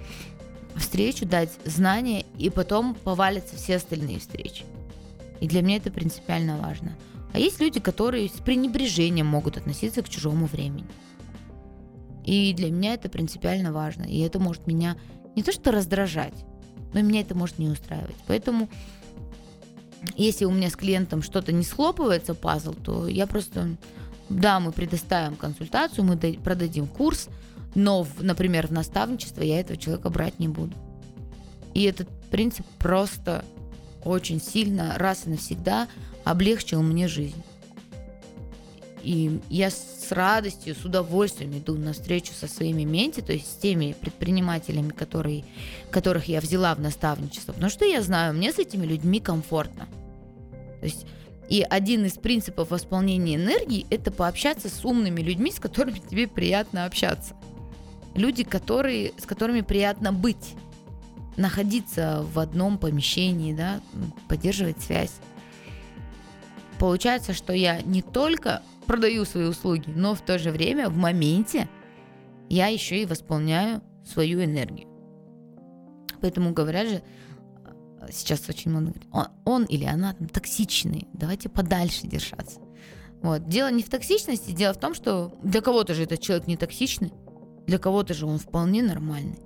встречу, 0.75 1.25
дать 1.25 1.49
знания, 1.65 2.25
и 2.37 2.49
потом 2.49 2.93
повалятся 2.93 3.55
все 3.55 3.77
остальные 3.77 4.19
встречи. 4.19 4.65
И 5.39 5.47
для 5.47 5.61
меня 5.61 5.77
это 5.77 5.91
принципиально 5.91 6.57
важно. 6.57 6.95
А 7.33 7.39
есть 7.39 7.59
люди, 7.59 7.79
которые 7.79 8.27
с 8.27 8.33
пренебрежением 8.33 9.27
могут 9.27 9.57
относиться 9.57 10.01
к 10.01 10.09
чужому 10.09 10.45
времени. 10.45 10.85
И 12.25 12.53
для 12.53 12.69
меня 12.71 12.93
это 12.93 13.09
принципиально 13.09 13.71
важно. 13.71 14.03
И 14.03 14.19
это 14.19 14.39
может 14.39 14.67
меня 14.67 14.97
не 15.35 15.43
то 15.43 15.51
что 15.51 15.71
раздражать, 15.71 16.33
но 16.93 17.01
меня 17.01 17.21
это 17.21 17.35
может 17.35 17.57
не 17.57 17.69
устраивать. 17.69 18.15
Поэтому 18.27 18.69
если 20.15 20.45
у 20.45 20.51
меня 20.51 20.69
с 20.69 20.75
клиентом 20.75 21.21
что-то 21.21 21.51
не 21.51 21.63
схлопывается, 21.63 22.33
пазл, 22.33 22.73
то 22.73 23.07
я 23.07 23.27
просто, 23.27 23.75
да, 24.29 24.59
мы 24.59 24.71
предоставим 24.71 25.35
консультацию, 25.35 26.03
мы 26.05 26.17
продадим 26.17 26.87
курс, 26.87 27.29
но, 27.75 28.07
например, 28.19 28.67
в 28.67 28.71
наставничество 28.71 29.41
я 29.41 29.59
этого 29.59 29.77
человека 29.77 30.09
брать 30.09 30.39
не 30.39 30.47
буду. 30.47 30.75
И 31.73 31.83
этот 31.83 32.09
принцип 32.29 32.65
просто 32.79 33.45
очень 34.03 34.41
сильно 34.41 34.97
раз 34.97 35.25
и 35.25 35.29
навсегда 35.29 35.87
облегчил 36.23 36.81
мне 36.81 37.07
жизнь. 37.07 37.43
И 39.03 39.39
я 39.49 39.69
с 40.07 40.11
радостью, 40.11 40.75
с 40.75 40.85
удовольствием 40.85 41.57
иду 41.57 41.75
на 41.75 41.93
встречу 41.93 42.33
со 42.33 42.47
своими 42.47 42.83
менти, 42.83 43.21
то 43.21 43.33
есть 43.33 43.51
с 43.51 43.55
теми 43.55 43.95
предпринимателями, 43.99 44.89
которые, 44.89 45.43
которых 45.91 46.25
я 46.25 46.39
взяла 46.39 46.73
в 46.75 46.79
наставничество. 46.79 47.53
Потому 47.53 47.69
что 47.69 47.85
я 47.85 48.01
знаю, 48.01 48.33
мне 48.33 48.51
с 48.51 48.59
этими 48.59 48.85
людьми 48.85 49.19
комфортно. 49.19 49.87
То 50.79 50.85
есть 50.85 51.05
и 51.49 51.65
один 51.67 52.05
из 52.05 52.13
принципов 52.13 52.71
восполнения 52.71 53.35
энергии– 53.35 53.85
это 53.89 54.11
пообщаться 54.11 54.69
с 54.69 54.83
умными 54.83 55.21
людьми, 55.21 55.51
с 55.51 55.59
которыми 55.59 55.99
тебе 55.99 56.27
приятно 56.27 56.85
общаться. 56.85 57.35
Люди, 58.15 58.43
которые, 58.43 59.13
с 59.17 59.25
которыми 59.25 59.61
приятно 59.61 60.11
быть, 60.11 60.55
находиться 61.37 62.25
в 62.33 62.39
одном 62.39 62.77
помещении, 62.77 63.53
да, 63.53 63.79
поддерживать 64.27 64.81
связь. 64.81 65.13
Получается, 66.79 67.33
что 67.33 67.53
я 67.53 67.81
не 67.81 68.01
только 68.01 68.61
продаю 68.85 69.25
свои 69.25 69.45
услуги, 69.45 69.89
но 69.95 70.15
в 70.15 70.21
то 70.21 70.39
же 70.39 70.51
время 70.51 70.89
в 70.89 70.95
моменте 70.95 71.67
я 72.49 72.67
еще 72.67 73.01
и 73.01 73.05
восполняю 73.05 73.81
свою 74.05 74.43
энергию. 74.43 74.87
Поэтому 76.21 76.53
говорят 76.53 76.87
же, 76.87 77.03
сейчас 78.09 78.47
очень 78.49 78.71
много 78.71 78.87
говорят, 78.87 79.07
он, 79.11 79.27
он 79.45 79.63
или 79.65 79.85
она 79.85 80.13
там 80.13 80.27
токсичный, 80.29 81.07
давайте 81.13 81.49
подальше 81.49 82.07
держаться. 82.07 82.59
Вот. 83.21 83.47
Дело 83.47 83.71
не 83.71 83.83
в 83.83 83.89
токсичности, 83.89 84.51
дело 84.51 84.73
в 84.73 84.79
том, 84.79 84.93
что 84.93 85.33
для 85.43 85.61
кого-то 85.61 85.93
же 85.93 86.03
этот 86.03 86.21
человек 86.21 86.47
не 86.47 86.57
токсичный, 86.57 87.11
для 87.65 87.77
кого-то 87.77 88.13
же 88.13 88.25
он 88.25 88.37
вполне 88.37 88.83
нормальный. 88.83 89.39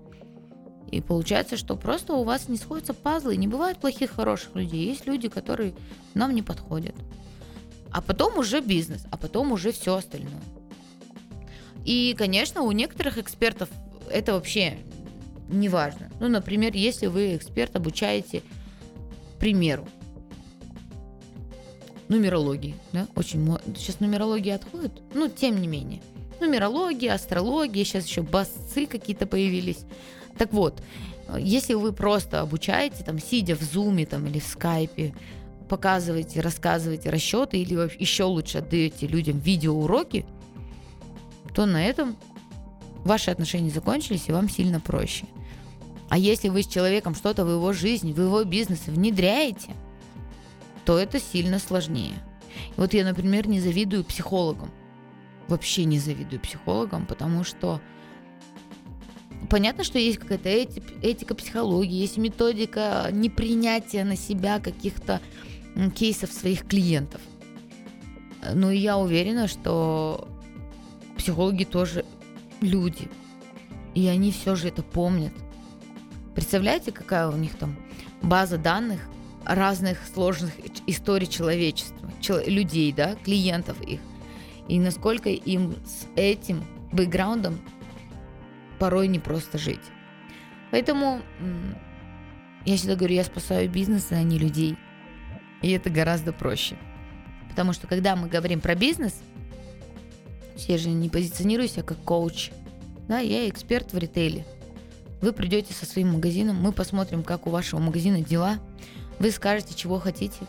И 0.89 0.99
получается, 0.99 1.55
что 1.55 1.75
просто 1.75 2.13
у 2.13 2.23
вас 2.23 2.49
не 2.49 2.57
сходятся 2.57 2.93
пазлы, 2.93 3.37
не 3.37 3.47
бывает 3.47 3.77
плохих, 3.77 4.11
хороших 4.11 4.55
людей. 4.55 4.87
Есть 4.87 5.05
люди, 5.05 5.29
которые 5.29 5.73
нам 6.13 6.35
не 6.35 6.41
подходят. 6.41 6.95
А 7.91 8.01
потом 8.01 8.37
уже 8.37 8.61
бизнес, 8.61 9.05
а 9.11 9.17
потом 9.17 9.51
уже 9.51 9.71
все 9.71 9.95
остальное. 9.95 10.41
И, 11.85 12.15
конечно, 12.17 12.61
у 12.61 12.71
некоторых 12.71 13.17
экспертов 13.17 13.69
это 14.09 14.33
вообще 14.33 14.77
не 15.49 15.69
важно. 15.69 16.09
Ну, 16.19 16.27
например, 16.27 16.73
если 16.73 17.07
вы 17.07 17.35
эксперт, 17.35 17.75
обучаете, 17.75 18.41
к 19.35 19.39
примеру, 19.39 19.87
нумерологии, 22.07 22.75
да, 22.91 23.07
очень 23.15 23.57
сейчас 23.75 23.99
нумерология 23.99 24.55
отходит, 24.55 24.91
ну, 25.13 25.29
тем 25.29 25.59
не 25.61 25.67
менее. 25.67 26.01
Нумерология, 26.41 27.13
астрология, 27.13 27.85
сейчас 27.85 28.07
еще 28.07 28.23
басцы 28.23 28.87
какие-то 28.87 29.27
появились. 29.27 29.85
Так 30.39 30.51
вот, 30.53 30.81
если 31.37 31.75
вы 31.75 31.93
просто 31.93 32.41
обучаете, 32.41 33.03
там, 33.03 33.19
сидя 33.19 33.55
в 33.55 33.61
зуме 33.61 34.07
там, 34.07 34.25
или 34.25 34.39
в 34.39 34.43
скайпе, 34.43 35.13
показываете, 35.69 36.41
рассказываете 36.41 37.11
расчеты 37.11 37.59
или 37.59 37.75
еще 38.01 38.23
лучше 38.23 38.57
отдаете 38.57 39.05
людям 39.05 39.37
видеоуроки, 39.37 40.25
то 41.53 41.67
на 41.67 41.85
этом 41.85 42.17
ваши 43.05 43.29
отношения 43.29 43.69
закончились, 43.69 44.27
и 44.27 44.31
вам 44.31 44.49
сильно 44.49 44.79
проще. 44.79 45.25
А 46.09 46.17
если 46.17 46.49
вы 46.49 46.63
с 46.63 46.67
человеком 46.67 47.13
что-то 47.13 47.45
в 47.45 47.51
его 47.51 47.71
жизни, 47.71 48.13
в 48.13 48.19
его 48.19 48.43
бизнес 48.43 48.87
внедряете, 48.87 49.75
то 50.85 50.97
это 50.97 51.19
сильно 51.19 51.59
сложнее. 51.59 52.15
вот 52.77 52.95
я, 52.95 53.05
например, 53.05 53.47
не 53.47 53.59
завидую 53.59 54.03
психологам. 54.03 54.71
Вообще 55.51 55.83
не 55.83 55.99
завидую 55.99 56.39
психологам, 56.39 57.05
потому 57.05 57.43
что 57.43 57.81
понятно, 59.49 59.83
что 59.83 59.99
есть 59.99 60.17
какая-то 60.17 60.47
этика, 60.47 61.35
психологии, 61.35 61.99
есть 61.99 62.15
методика 62.15 63.09
непринятия 63.11 64.05
на 64.05 64.15
себя 64.15 64.61
каких-то 64.61 65.19
кейсов 65.93 66.31
своих 66.31 66.65
клиентов. 66.65 67.19
Но 68.53 68.71
я 68.71 68.97
уверена, 68.97 69.49
что 69.49 70.29
психологи 71.17 71.65
тоже 71.65 72.05
люди. 72.61 73.09
И 73.93 74.07
они 74.07 74.31
все 74.31 74.55
же 74.55 74.69
это 74.69 74.83
помнят. 74.83 75.33
Представляете, 76.33 76.93
какая 76.93 77.27
у 77.27 77.35
них 77.35 77.55
там 77.55 77.75
база 78.21 78.57
данных 78.57 79.01
разных 79.43 79.97
сложных 80.13 80.53
историй 80.87 81.27
человечества, 81.27 82.09
чел- 82.21 82.41
людей, 82.45 82.93
да, 82.93 83.15
клиентов 83.15 83.81
их. 83.81 83.99
И 84.67 84.79
насколько 84.79 85.29
им 85.29 85.75
с 85.85 86.07
этим 86.15 86.63
бэкграундом 86.91 87.59
порой 88.79 89.07
не 89.07 89.19
просто 89.19 89.57
жить. 89.57 89.81
Поэтому 90.71 91.21
я 92.65 92.77
всегда 92.77 92.95
говорю, 92.95 93.15
я 93.15 93.23
спасаю 93.23 93.69
бизнес, 93.69 94.11
а 94.11 94.21
не 94.23 94.39
людей. 94.39 94.77
И 95.61 95.71
это 95.71 95.89
гораздо 95.89 96.33
проще. 96.33 96.77
Потому 97.49 97.73
что 97.73 97.87
когда 97.87 98.15
мы 98.15 98.27
говорим 98.27 98.61
про 98.61 98.75
бизнес, 98.75 99.21
я 100.55 100.77
же 100.77 100.89
не 100.89 101.09
позиционирую 101.09 101.67
себя 101.67 101.83
как 101.83 101.97
коуч. 102.03 102.51
Да, 103.07 103.19
я 103.19 103.49
эксперт 103.49 103.93
в 103.93 103.97
ритейле. 103.97 104.45
Вы 105.21 105.33
придете 105.33 105.73
со 105.73 105.85
своим 105.85 106.13
магазином, 106.13 106.55
мы 106.55 106.71
посмотрим, 106.71 107.23
как 107.23 107.45
у 107.45 107.49
вашего 107.49 107.79
магазина 107.79 108.21
дела. 108.21 108.57
Вы 109.19 109.31
скажете, 109.31 109.75
чего 109.75 109.99
хотите. 109.99 110.39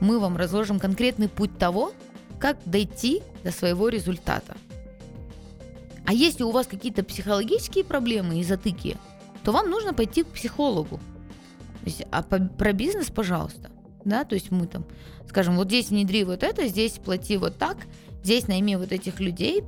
Мы 0.00 0.18
вам 0.18 0.36
разложим 0.36 0.78
конкретный 0.78 1.28
путь 1.28 1.56
того, 1.56 1.92
как 2.40 2.56
дойти 2.64 3.22
до 3.44 3.52
своего 3.52 3.88
результата. 3.88 4.56
А 6.06 6.12
если 6.12 6.42
у 6.42 6.50
вас 6.50 6.66
какие-то 6.66 7.04
психологические 7.04 7.84
проблемы 7.84 8.40
и 8.40 8.44
затыки, 8.44 8.96
то 9.44 9.52
вам 9.52 9.70
нужно 9.70 9.94
пойти 9.94 10.24
к 10.24 10.28
психологу. 10.28 10.98
Есть, 11.84 12.02
а 12.10 12.22
по, 12.22 12.38
про 12.40 12.72
бизнес, 12.72 13.10
пожалуйста. 13.10 13.70
Да, 14.04 14.24
то 14.24 14.34
есть 14.34 14.50
мы 14.50 14.66
там, 14.66 14.84
скажем, 15.28 15.56
вот 15.56 15.68
здесь 15.68 15.90
внедри 15.90 16.24
вот 16.24 16.42
это, 16.42 16.66
здесь 16.66 16.92
плати 16.92 17.36
вот 17.36 17.58
так, 17.58 17.76
здесь 18.24 18.48
найми 18.48 18.76
вот 18.76 18.92
этих 18.92 19.20
людей, 19.20 19.62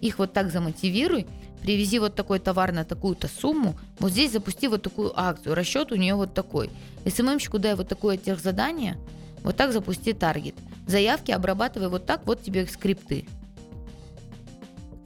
их 0.00 0.18
вот 0.18 0.32
так 0.32 0.50
замотивируй, 0.52 1.26
привези 1.60 1.98
вот 1.98 2.14
такой 2.14 2.38
товар 2.38 2.72
на 2.72 2.84
такую-то 2.84 3.26
сумму, 3.28 3.76
вот 3.98 4.12
здесь 4.12 4.32
запусти 4.32 4.68
вот 4.68 4.82
такую 4.82 5.18
акцию, 5.18 5.54
расчет 5.54 5.90
у 5.92 5.96
нее 5.96 6.14
вот 6.14 6.34
такой. 6.34 6.70
СММщику 7.04 7.58
дай 7.58 7.74
вот 7.74 7.88
такое 7.88 8.16
техзадание, 8.16 8.96
вот 9.44 9.56
так 9.56 9.72
запусти 9.72 10.12
таргет. 10.14 10.54
Заявки 10.86 11.30
обрабатывай 11.30 11.88
вот 11.88 12.06
так, 12.06 12.26
вот 12.26 12.42
тебе 12.42 12.66
скрипты. 12.66 13.26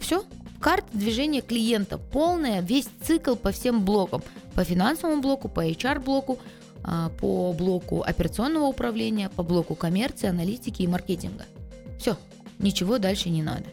Все. 0.01 0.25
Карта 0.61 0.89
движения 0.93 1.41
клиента 1.41 1.99
полная, 1.99 2.63
весь 2.63 2.89
цикл 3.03 3.35
по 3.35 3.53
всем 3.53 3.85
блокам. 3.85 4.23
По 4.55 4.65
финансовому 4.65 5.21
блоку, 5.21 5.49
по 5.49 5.65
HR-блоку, 5.65 6.39
а, 6.83 7.11
по 7.11 7.53
блоку 7.53 8.03
операционного 8.03 8.67
управления, 8.67 9.29
по 9.29 9.43
блоку 9.43 9.75
коммерции, 9.75 10.29
аналитики 10.29 10.83
и 10.83 10.87
маркетинга. 10.87 11.45
Все, 11.99 12.17
ничего 12.59 12.99
дальше 12.99 13.31
не 13.31 13.43
надо. 13.43 13.67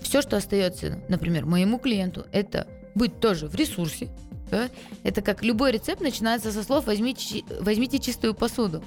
Все, 0.00 0.22
что 0.22 0.36
остается, 0.36 1.00
например, 1.08 1.44
моему 1.44 1.78
клиенту, 1.78 2.26
это 2.32 2.66
быть 2.94 3.20
тоже 3.20 3.48
в 3.48 3.54
ресурсе. 3.54 4.08
Да? 4.50 4.68
Это 5.02 5.22
как 5.22 5.42
любой 5.42 5.72
рецепт 5.72 6.00
начинается 6.00 6.52
со 6.52 6.62
слов 6.62 6.86
«возьмите, 6.86 7.42
возьмите 7.60 7.98
чистую 7.98 8.34
посуду». 8.34 8.82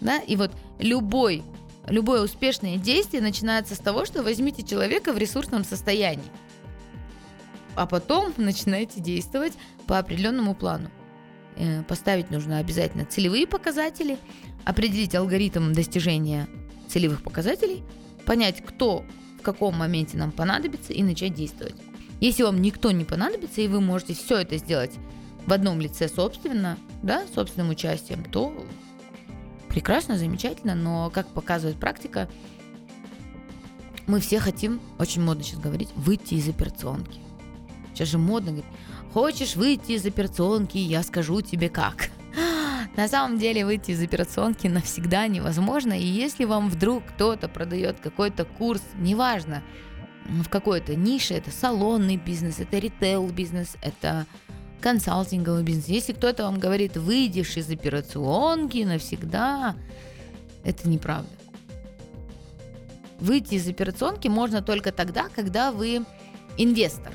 Да? 0.00 0.18
И 0.18 0.36
вот 0.36 0.52
любой, 0.78 1.42
любое 1.88 2.22
успешное 2.22 2.76
действие 2.76 3.22
начинается 3.22 3.74
с 3.74 3.78
того, 3.78 4.04
что 4.04 4.22
возьмите 4.22 4.62
человека 4.62 5.12
в 5.12 5.18
ресурсном 5.18 5.64
состоянии. 5.64 6.24
А 7.74 7.86
потом 7.86 8.32
начинаете 8.36 9.00
действовать 9.00 9.54
по 9.86 9.98
определенному 9.98 10.54
плану. 10.54 10.90
Э, 11.56 11.82
поставить 11.82 12.30
нужно 12.30 12.58
обязательно 12.58 13.04
целевые 13.04 13.46
показатели, 13.46 14.18
определить 14.64 15.14
алгоритм 15.14 15.72
достижения 15.72 16.48
целевых 16.88 17.22
показателей, 17.22 17.82
понять, 18.24 18.64
кто 18.64 19.04
каком 19.46 19.76
моменте 19.76 20.16
нам 20.16 20.32
понадобится 20.32 20.92
и 20.92 21.04
начать 21.04 21.32
действовать. 21.32 21.76
Если 22.20 22.42
вам 22.42 22.60
никто 22.60 22.90
не 22.90 23.04
понадобится, 23.04 23.60
и 23.60 23.68
вы 23.68 23.80
можете 23.80 24.14
все 24.14 24.38
это 24.38 24.56
сделать 24.56 24.90
в 25.46 25.52
одном 25.52 25.80
лице 25.80 26.08
собственно, 26.08 26.76
да, 27.04 27.24
собственным 27.32 27.70
участием, 27.70 28.24
то 28.24 28.52
прекрасно, 29.76 30.16
замечательно, 30.16 30.74
но, 30.74 31.10
как 31.10 31.26
показывает 31.26 31.76
практика, 31.76 32.30
мы 34.06 34.20
все 34.20 34.40
хотим, 34.40 34.80
очень 34.98 35.20
модно 35.20 35.44
сейчас 35.44 35.60
говорить, 35.60 35.90
выйти 35.96 36.32
из 36.32 36.48
операционки. 36.48 37.20
Сейчас 37.92 38.08
же 38.08 38.16
модно 38.16 38.52
говорить, 38.52 38.70
хочешь 39.12 39.54
выйти 39.54 39.92
из 39.92 40.06
операционки, 40.06 40.78
я 40.78 41.02
скажу 41.02 41.42
тебе 41.42 41.68
как. 41.68 42.08
На 42.96 43.06
самом 43.06 43.38
деле 43.38 43.66
выйти 43.66 43.90
из 43.90 44.02
операционки 44.02 44.66
навсегда 44.66 45.26
невозможно, 45.26 45.92
и 45.92 46.06
если 46.06 46.46
вам 46.46 46.70
вдруг 46.70 47.04
кто-то 47.04 47.46
продает 47.46 48.00
какой-то 48.00 48.46
курс, 48.46 48.80
неважно, 48.94 49.62
в 50.24 50.48
какой-то 50.48 50.94
нише, 50.94 51.34
это 51.34 51.50
салонный 51.50 52.16
бизнес, 52.16 52.60
это 52.60 52.78
ритейл 52.78 53.28
бизнес, 53.28 53.76
это 53.82 54.24
консалтинговый 54.86 55.64
бизнес. 55.64 55.88
Если 55.88 56.12
кто-то 56.12 56.44
вам 56.44 56.60
говорит, 56.60 56.96
выйдешь 56.96 57.56
из 57.56 57.68
операционки 57.70 58.78
навсегда, 58.84 59.74
это 60.62 60.88
неправда. 60.88 61.28
Выйти 63.18 63.54
из 63.54 63.68
операционки 63.68 64.28
можно 64.28 64.62
только 64.62 64.92
тогда, 64.92 65.28
когда 65.34 65.72
вы 65.72 66.04
инвестор. 66.56 67.12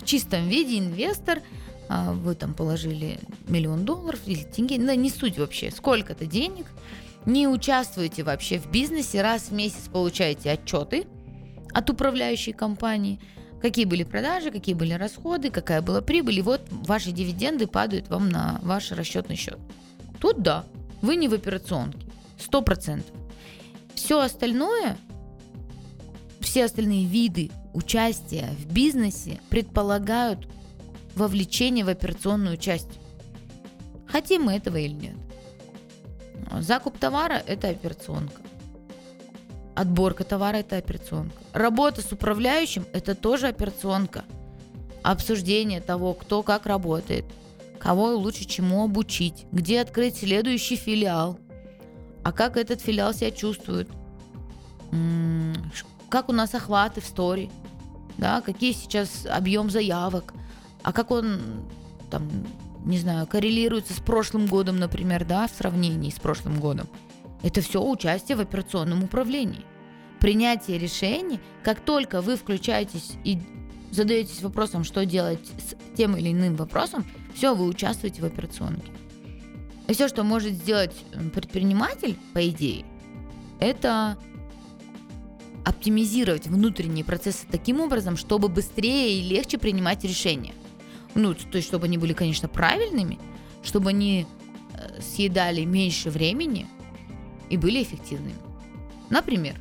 В 0.00 0.04
чистом 0.04 0.48
виде 0.48 0.78
инвестор– 0.78 1.40
а, 1.88 2.12
вы 2.12 2.34
там 2.34 2.54
положили 2.54 3.18
миллион 3.46 3.84
долларов 3.84 4.20
или 4.26 4.44
деньги, 4.44 4.78
да 4.78 4.94
не 4.94 5.10
суть 5.10 5.38
вообще, 5.38 5.70
сколько-то 5.70 6.26
денег, 6.26 6.66
не 7.26 7.46
участвуете 7.48 8.22
вообще 8.22 8.58
в 8.58 8.70
бизнесе, 8.70 9.22
раз 9.22 9.48
в 9.48 9.52
месяц 9.52 9.88
получаете 9.92 10.52
отчеты 10.52 11.06
от 11.72 11.90
управляющей 11.90 12.52
компании, 12.52 13.20
какие 13.64 13.86
были 13.86 14.04
продажи, 14.04 14.50
какие 14.50 14.74
были 14.74 14.92
расходы, 14.92 15.48
какая 15.48 15.80
была 15.80 16.02
прибыль, 16.02 16.38
и 16.38 16.42
вот 16.42 16.60
ваши 16.68 17.12
дивиденды 17.12 17.66
падают 17.66 18.10
вам 18.10 18.28
на 18.28 18.60
ваш 18.62 18.92
расчетный 18.92 19.36
счет. 19.36 19.58
Тут 20.20 20.42
да, 20.42 20.66
вы 21.00 21.16
не 21.16 21.28
в 21.28 21.32
операционке, 21.32 22.06
сто 22.38 22.60
процентов. 22.60 23.16
Все 23.94 24.20
остальное, 24.20 24.98
все 26.40 26.66
остальные 26.66 27.06
виды 27.06 27.50
участия 27.72 28.50
в 28.58 28.70
бизнесе 28.70 29.40
предполагают 29.48 30.46
вовлечение 31.14 31.86
в 31.86 31.88
операционную 31.88 32.58
часть. 32.58 32.98
Хотим 34.06 34.42
мы 34.42 34.52
этого 34.52 34.76
или 34.76 34.92
нет. 34.92 35.16
Закуп 36.60 36.98
товара– 36.98 37.42
это 37.46 37.70
операционка. 37.70 38.42
Отборка 39.74 40.24
товара– 40.24 40.56
это 40.58 40.76
операционка. 40.76 41.36
Работа 41.52 42.00
с 42.00 42.12
управляющим– 42.12 42.86
это 42.92 43.14
тоже 43.14 43.48
операционка. 43.48 44.24
Обсуждение 45.02 45.80
того, 45.80 46.14
кто 46.14 46.42
как 46.42 46.66
работает, 46.66 47.24
кого 47.78 48.14
лучше 48.14 48.44
чему 48.44 48.84
обучить, 48.84 49.46
где 49.52 49.80
открыть 49.80 50.18
следующий 50.18 50.76
филиал, 50.76 51.38
а 52.22 52.32
как 52.32 52.56
этот 52.56 52.80
филиал 52.80 53.12
себя 53.12 53.30
чувствует, 53.30 53.88
как 56.08 56.28
у 56.28 56.32
нас 56.32 56.54
охваты 56.54 57.00
в 57.00 57.06
стори, 57.06 57.50
да, 58.16 58.40
какие 58.40 58.72
сейчас 58.72 59.26
объем 59.26 59.70
заявок, 59.70 60.32
а 60.82 60.92
как 60.92 61.10
он 61.10 61.40
там, 62.10 62.30
не 62.84 62.98
знаю, 62.98 63.26
коррелируется 63.26 63.92
с 63.92 63.98
прошлым 63.98 64.46
годом, 64.46 64.78
например, 64.78 65.24
да, 65.24 65.48
в 65.48 65.50
сравнении 65.50 66.10
с 66.10 66.20
прошлым 66.20 66.60
годом. 66.60 66.86
Это 67.44 67.60
все 67.60 67.82
участие 67.82 68.38
в 68.38 68.40
операционном 68.40 69.04
управлении. 69.04 69.66
Принятие 70.18 70.78
решений, 70.78 71.38
как 71.62 71.80
только 71.80 72.22
вы 72.22 72.36
включаетесь 72.36 73.12
и 73.22 73.38
задаетесь 73.90 74.40
вопросом, 74.40 74.82
что 74.82 75.04
делать 75.04 75.46
с 75.58 75.76
тем 75.94 76.16
или 76.16 76.32
иным 76.32 76.56
вопросом, 76.56 77.04
все, 77.34 77.54
вы 77.54 77.66
участвуете 77.66 78.22
в 78.22 78.24
операционке. 78.24 78.90
И 79.88 79.92
все, 79.92 80.08
что 80.08 80.24
может 80.24 80.54
сделать 80.54 80.96
предприниматель, 81.34 82.16
по 82.32 82.48
идее, 82.48 82.86
это 83.60 84.16
оптимизировать 85.66 86.46
внутренние 86.46 87.04
процессы 87.04 87.46
таким 87.50 87.80
образом, 87.80 88.16
чтобы 88.16 88.48
быстрее 88.48 89.20
и 89.20 89.28
легче 89.28 89.58
принимать 89.58 90.02
решения. 90.02 90.54
Ну, 91.14 91.34
то 91.34 91.56
есть, 91.56 91.68
чтобы 91.68 91.84
они 91.84 91.98
были, 91.98 92.14
конечно, 92.14 92.48
правильными, 92.48 93.18
чтобы 93.62 93.90
они 93.90 94.26
э, 94.72 95.00
съедали 95.02 95.64
меньше 95.64 96.08
времени, 96.08 96.66
и 97.50 97.56
были 97.56 97.82
эффективными. 97.82 98.36
Например, 99.10 99.56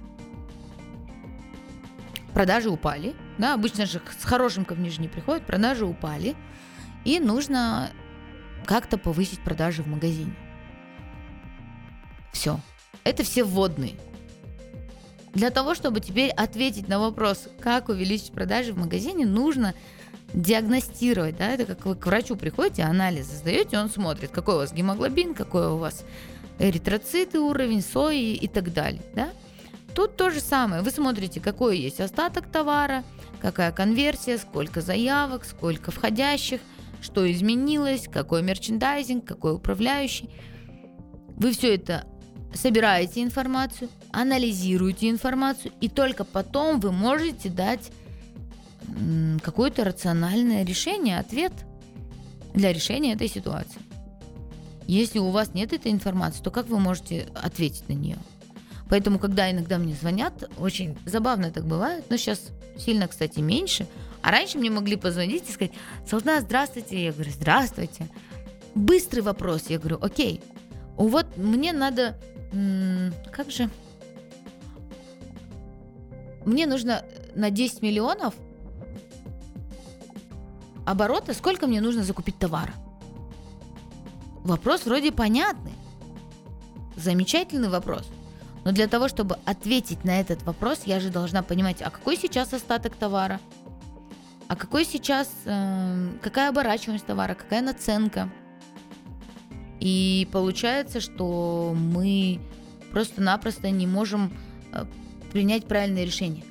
продажи 2.33 2.69
упали, 2.69 3.15
да, 3.37 3.53
обычно 3.53 3.85
же 3.85 4.01
с 4.19 4.23
хорошим 4.23 4.65
ко 4.65 4.75
не 4.75 5.07
приходят, 5.07 5.45
продажи 5.45 5.85
упали, 5.85 6.35
и 7.05 7.19
нужно 7.19 7.91
как-то 8.65 8.97
повысить 8.97 9.39
продажи 9.39 9.83
в 9.83 9.87
магазине. 9.87 10.35
Все. 12.31 12.59
Это 13.03 13.23
все 13.23 13.43
вводные. 13.43 13.93
Для 15.33 15.49
того, 15.49 15.75
чтобы 15.75 15.99
теперь 15.99 16.29
ответить 16.29 16.87
на 16.87 16.99
вопрос, 16.99 17.47
как 17.59 17.89
увеличить 17.89 18.31
продажи 18.31 18.71
в 18.71 18.77
магазине, 18.77 19.25
нужно 19.25 19.73
диагностировать, 20.33 21.37
да, 21.37 21.51
это 21.51 21.65
как 21.65 21.85
вы 21.85 21.95
к 21.95 22.05
врачу 22.05 22.35
приходите, 22.35 22.83
анализы 22.83 23.35
сдаете, 23.35 23.77
он 23.77 23.89
смотрит, 23.89 24.31
какой 24.31 24.55
у 24.55 24.57
вас 24.57 24.73
гемоглобин, 24.73 25.33
какой 25.33 25.67
у 25.67 25.77
вас 25.77 26.03
эритроциты 26.59 27.39
уровень, 27.39 27.81
сои 27.81 28.33
и 28.33 28.47
так 28.47 28.73
далее. 28.73 29.01
Да? 29.15 29.29
Тут 29.95 30.15
то 30.15 30.29
же 30.29 30.39
самое. 30.39 30.81
Вы 30.81 30.91
смотрите, 30.91 31.39
какой 31.39 31.77
есть 31.77 31.99
остаток 31.99 32.47
товара, 32.47 33.03
какая 33.41 33.71
конверсия, 33.71 34.37
сколько 34.37 34.81
заявок, 34.81 35.45
сколько 35.45 35.91
входящих, 35.91 36.61
что 37.01 37.29
изменилось, 37.31 38.07
какой 38.11 38.41
мерчендайзинг, 38.41 39.25
какой 39.25 39.55
управляющий. 39.55 40.29
Вы 41.35 41.51
все 41.51 41.75
это 41.75 42.05
собираете 42.53 43.21
информацию, 43.21 43.89
анализируете 44.11 45.09
информацию, 45.09 45.73
и 45.81 45.89
только 45.89 46.23
потом 46.23 46.79
вы 46.79 46.91
можете 46.91 47.49
дать 47.49 47.91
какое-то 49.41 49.83
рациональное 49.83 50.63
решение, 50.63 51.17
ответ 51.17 51.51
для 52.53 52.71
решения 52.71 53.13
этой 53.13 53.27
ситуации. 53.27 53.81
Если 54.87 55.19
у 55.19 55.29
вас 55.29 55.53
нет 55.53 55.73
этой 55.73 55.91
информации, 55.91 56.43
то 56.43 56.51
как 56.51 56.67
вы 56.67 56.79
можете 56.79 57.29
ответить 57.35 57.87
на 57.89 57.93
нее? 57.93 58.17
Поэтому, 58.89 59.17
когда 59.17 59.49
иногда 59.49 59.77
мне 59.77 59.95
звонят, 59.95 60.49
очень 60.57 60.97
забавно 61.05 61.51
так 61.51 61.65
бывает, 61.65 62.05
но 62.09 62.17
сейчас 62.17 62.51
сильно, 62.77 63.07
кстати, 63.07 63.39
меньше. 63.39 63.87
А 64.21 64.31
раньше 64.31 64.57
мне 64.57 64.69
могли 64.69 64.95
позвонить 64.95 65.49
и 65.49 65.51
сказать, 65.51 65.71
Салтана, 66.07 66.41
здравствуйте. 66.41 67.05
Я 67.05 67.11
говорю, 67.11 67.31
здравствуйте. 67.31 68.07
Быстрый 68.75 69.21
вопрос. 69.21 69.69
Я 69.69 69.79
говорю, 69.79 69.99
окей. 70.01 70.41
Вот 70.95 71.37
мне 71.37 71.73
надо... 71.73 72.19
Как 73.31 73.49
же? 73.49 73.69
Мне 76.45 76.67
нужно 76.67 77.03
на 77.35 77.49
10 77.49 77.81
миллионов 77.81 78.35
оборота, 80.85 81.33
сколько 81.33 81.67
мне 81.67 81.81
нужно 81.81 82.03
закупить 82.03 82.37
товара? 82.37 82.73
Вопрос 84.43 84.86
вроде 84.86 85.12
понятный. 85.12 85.73
Замечательный 86.95 87.69
вопрос. 87.69 88.10
Но 88.65 88.71
для 88.71 88.88
того, 88.88 89.08
чтобы 89.08 89.38
ответить 89.45 90.03
на 90.03 90.19
этот 90.19 90.43
вопрос, 90.43 90.84
я 90.86 90.99
же 90.99 91.10
должна 91.10 91.43
понимать, 91.43 91.82
а 91.82 91.89
какой 91.89 92.17
сейчас 92.17 92.53
остаток 92.53 92.95
товара, 92.95 93.39
а 94.47 94.56
какой 94.56 94.86
сейчас, 94.86 95.29
э, 95.45 96.10
какая 96.21 96.49
оборачиваемость 96.49 97.06
товара, 97.06 97.34
какая 97.34 97.62
наценка. 97.62 98.29
И 99.79 100.27
получается, 100.32 101.01
что 101.01 101.73
мы 101.75 102.39
просто-напросто 102.91 103.69
не 103.69 103.88
можем 103.88 104.32
э, 104.71 104.86
принять 105.32 105.65
правильное 105.65 106.06
решение. 106.06 106.43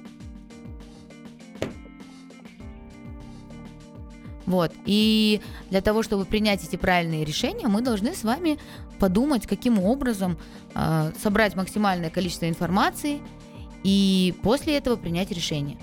Вот. 4.52 4.70
И 4.84 5.40
для 5.70 5.80
того, 5.80 6.02
чтобы 6.02 6.26
принять 6.26 6.62
эти 6.62 6.76
правильные 6.76 7.24
решения, 7.24 7.68
мы 7.68 7.80
должны 7.80 8.14
с 8.14 8.22
вами 8.22 8.58
подумать, 8.98 9.46
каким 9.46 9.78
образом 9.78 10.36
э, 10.74 11.12
собрать 11.18 11.56
максимальное 11.56 12.10
количество 12.10 12.46
информации 12.46 13.22
и 13.82 14.34
после 14.42 14.76
этого 14.76 14.96
принять 14.96 15.30
решение. 15.30 15.78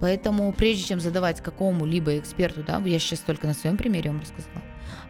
Поэтому 0.00 0.50
прежде 0.54 0.84
чем 0.84 0.98
задавать 0.98 1.42
какому-либо 1.42 2.16
эксперту, 2.16 2.64
да, 2.66 2.78
я 2.78 2.98
сейчас 2.98 3.18
только 3.18 3.46
на 3.46 3.52
своем 3.52 3.76
примере 3.76 4.12
вам 4.12 4.22
рассказала, 4.22 4.62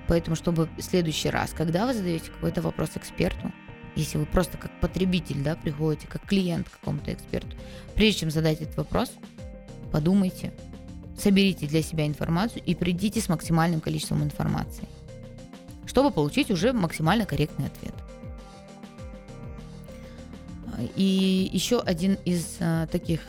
поэтому 0.08 0.34
чтобы 0.34 0.68
в 0.76 0.82
следующий 0.82 1.30
раз, 1.30 1.52
когда 1.52 1.86
вы 1.86 1.94
задаете 1.94 2.28
какой-то 2.32 2.60
вопрос 2.60 2.96
эксперту, 2.96 3.52
если 4.00 4.18
вы 4.18 4.26
просто 4.26 4.58
как 4.58 4.70
потребитель, 4.80 5.42
да, 5.42 5.56
приходите, 5.56 6.06
как 6.06 6.26
клиент 6.26 6.68
к 6.68 6.72
какому-то 6.72 7.12
эксперту, 7.12 7.56
прежде 7.94 8.20
чем 8.20 8.30
задать 8.30 8.60
этот 8.60 8.76
вопрос, 8.76 9.12
подумайте, 9.92 10.52
соберите 11.18 11.66
для 11.66 11.82
себя 11.82 12.06
информацию 12.06 12.62
и 12.64 12.74
придите 12.74 13.20
с 13.20 13.28
максимальным 13.28 13.80
количеством 13.80 14.22
информации, 14.22 14.88
чтобы 15.86 16.10
получить 16.10 16.50
уже 16.50 16.72
максимально 16.72 17.26
корректный 17.26 17.66
ответ. 17.66 17.94
И 20.96 21.50
еще 21.52 21.80
один 21.80 22.14
из 22.24 22.56
а, 22.58 22.86
таких 22.86 23.20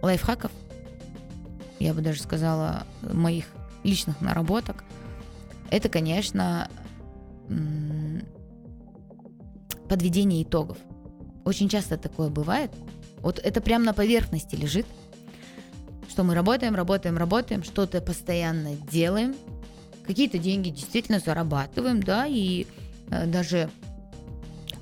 лайфхаков, 0.00 0.50
я 1.78 1.94
бы 1.94 2.00
даже 2.00 2.20
сказала, 2.20 2.86
моих 3.02 3.44
личных 3.84 4.20
наработок, 4.20 4.82
это, 5.70 5.88
конечно, 5.88 6.68
подведение 9.92 10.42
итогов. 10.42 10.78
Очень 11.44 11.68
часто 11.68 11.98
такое 11.98 12.30
бывает. 12.30 12.70
Вот 13.20 13.38
это 13.38 13.60
прямо 13.60 13.84
на 13.84 13.92
поверхности 13.92 14.56
лежит, 14.56 14.86
что 16.08 16.24
мы 16.24 16.34
работаем, 16.34 16.74
работаем, 16.74 17.18
работаем, 17.18 17.62
что-то 17.62 18.00
постоянно 18.00 18.74
делаем, 18.90 19.34
какие-то 20.06 20.38
деньги 20.38 20.70
действительно 20.70 21.18
зарабатываем, 21.18 22.02
да, 22.02 22.26
и 22.26 22.66
э, 23.10 23.26
даже 23.26 23.68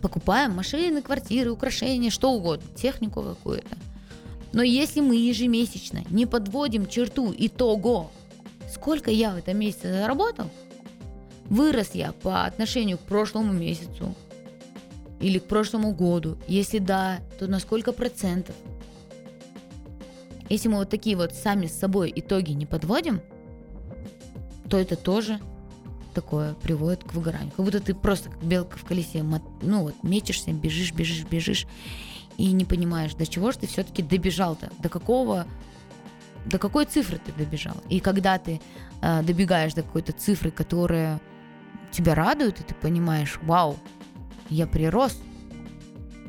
покупаем 0.01 0.53
машины, 0.53 1.03
квартиры, 1.03 1.51
украшения, 1.51 2.11
что 2.11 2.31
угодно, 2.31 2.69
технику 2.77 3.21
какую-то. 3.21 3.77
Но 4.53 4.63
если 4.63 5.01
мы 5.01 5.17
ежемесячно 5.17 6.05
не 6.11 6.25
подводим 6.25 6.87
черту 6.87 7.35
итого, 7.37 8.13
сколько 8.73 9.11
я 9.11 9.33
в 9.33 9.39
этом 9.39 9.59
месяце 9.59 9.93
заработал, 9.93 10.49
вырос 11.49 11.91
я 11.95 12.13
по 12.13 12.45
отношению 12.45 12.97
к 12.97 13.01
прошлому 13.01 13.53
месяцу, 13.53 14.15
или 15.21 15.39
к 15.39 15.45
прошлому 15.45 15.93
году? 15.93 16.39
Если 16.49 16.79
да, 16.79 17.21
то 17.39 17.47
на 17.47 17.61
сколько 17.61 17.93
процентов? 17.93 18.55
Если 20.49 20.69
мы 20.69 20.79
вот 20.79 20.91
такие 20.91 21.17
вот 21.17 21.35
сами 21.35 21.67
с 21.67 21.79
собой 21.79 22.13
итоги 22.15 22.53
не 22.53 22.67
подводим, 22.67 23.21
то 24.69 24.79
это 24.79 24.97
тоже 24.97 25.41
такое 26.15 26.55
приводит 26.55 27.05
к 27.05 27.13
выгоранию. 27.15 27.53
Как 27.57 27.65
будто 27.65 27.81
ты 27.81 27.95
просто 27.95 28.31
как 28.31 28.43
белка 28.43 28.77
в 28.77 28.85
колесе, 28.85 29.23
ну 29.63 29.83
вот 29.83 29.95
мечешься, 30.03 30.53
бежишь, 30.53 30.93
бежишь, 30.93 31.25
бежишь, 31.25 31.67
и 32.37 32.53
не 32.53 32.65
понимаешь, 32.65 33.15
до 33.15 33.27
чего 33.27 33.53
же 33.53 33.59
ты 33.59 33.67
все-таки 33.67 34.03
добежал-то, 34.03 34.71
до 34.79 34.89
какого, 34.89 35.47
до 36.47 36.59
какой 36.59 36.87
цифры 36.87 37.21
ты 37.25 37.33
добежал. 37.33 37.77
И 37.89 38.01
когда 38.01 38.39
ты 38.39 38.61
э, 39.03 39.23
добегаешь 39.23 39.75
до 39.75 39.83
какой-то 39.83 40.13
цифры, 40.13 40.51
которая 40.51 41.21
тебя 41.93 42.15
радует, 42.15 42.61
и 42.61 42.65
ты 42.65 42.75
понимаешь, 42.75 43.39
вау, 43.43 43.77
я 44.51 44.67
прирос 44.67 45.19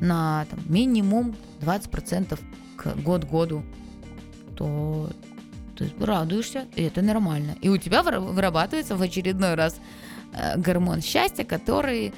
на 0.00 0.46
там, 0.50 0.60
минимум 0.68 1.36
20% 1.60 2.38
к 2.76 2.96
год-году, 3.02 3.62
то 4.56 5.10
ты 5.76 5.90
радуешься, 6.00 6.66
и 6.74 6.82
это 6.82 7.02
нормально. 7.02 7.56
И 7.60 7.68
у 7.68 7.76
тебя 7.76 8.02
вырабатывается 8.02 8.96
в 8.96 9.02
очередной 9.02 9.54
раз 9.54 9.76
э, 10.32 10.58
гормон 10.58 11.02
счастья, 11.02 11.44
который 11.44 12.12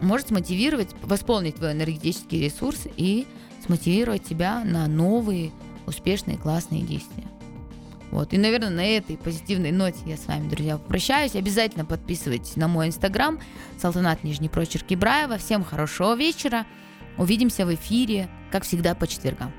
может 0.00 0.28
смотивировать, 0.28 0.88
восполнить 1.02 1.56
твой 1.56 1.72
энергетический 1.72 2.42
ресурс 2.44 2.86
и 2.96 3.26
смотивировать 3.64 4.24
тебя 4.24 4.64
на 4.64 4.86
новые 4.86 5.52
успешные 5.86 6.38
классные 6.38 6.82
действия. 6.82 7.29
Вот. 8.10 8.32
И, 8.32 8.38
наверное, 8.38 8.70
на 8.70 8.84
этой 8.84 9.16
позитивной 9.16 9.70
ноте 9.72 9.98
я 10.06 10.16
с 10.16 10.26
вами, 10.26 10.48
друзья, 10.48 10.78
прощаюсь. 10.78 11.36
Обязательно 11.36 11.84
подписывайтесь 11.84 12.56
на 12.56 12.68
мой 12.68 12.88
инстаграм 12.88 13.38
Салтанат 13.78 14.24
Нижний 14.24 14.48
Прочерк 14.48 14.86
Ибраева. 14.88 15.38
Всем 15.38 15.62
хорошего 15.62 16.16
вечера. 16.16 16.66
Увидимся 17.18 17.66
в 17.66 17.74
эфире, 17.74 18.28
как 18.50 18.64
всегда, 18.64 18.94
по 18.94 19.06
четвергам. 19.06 19.52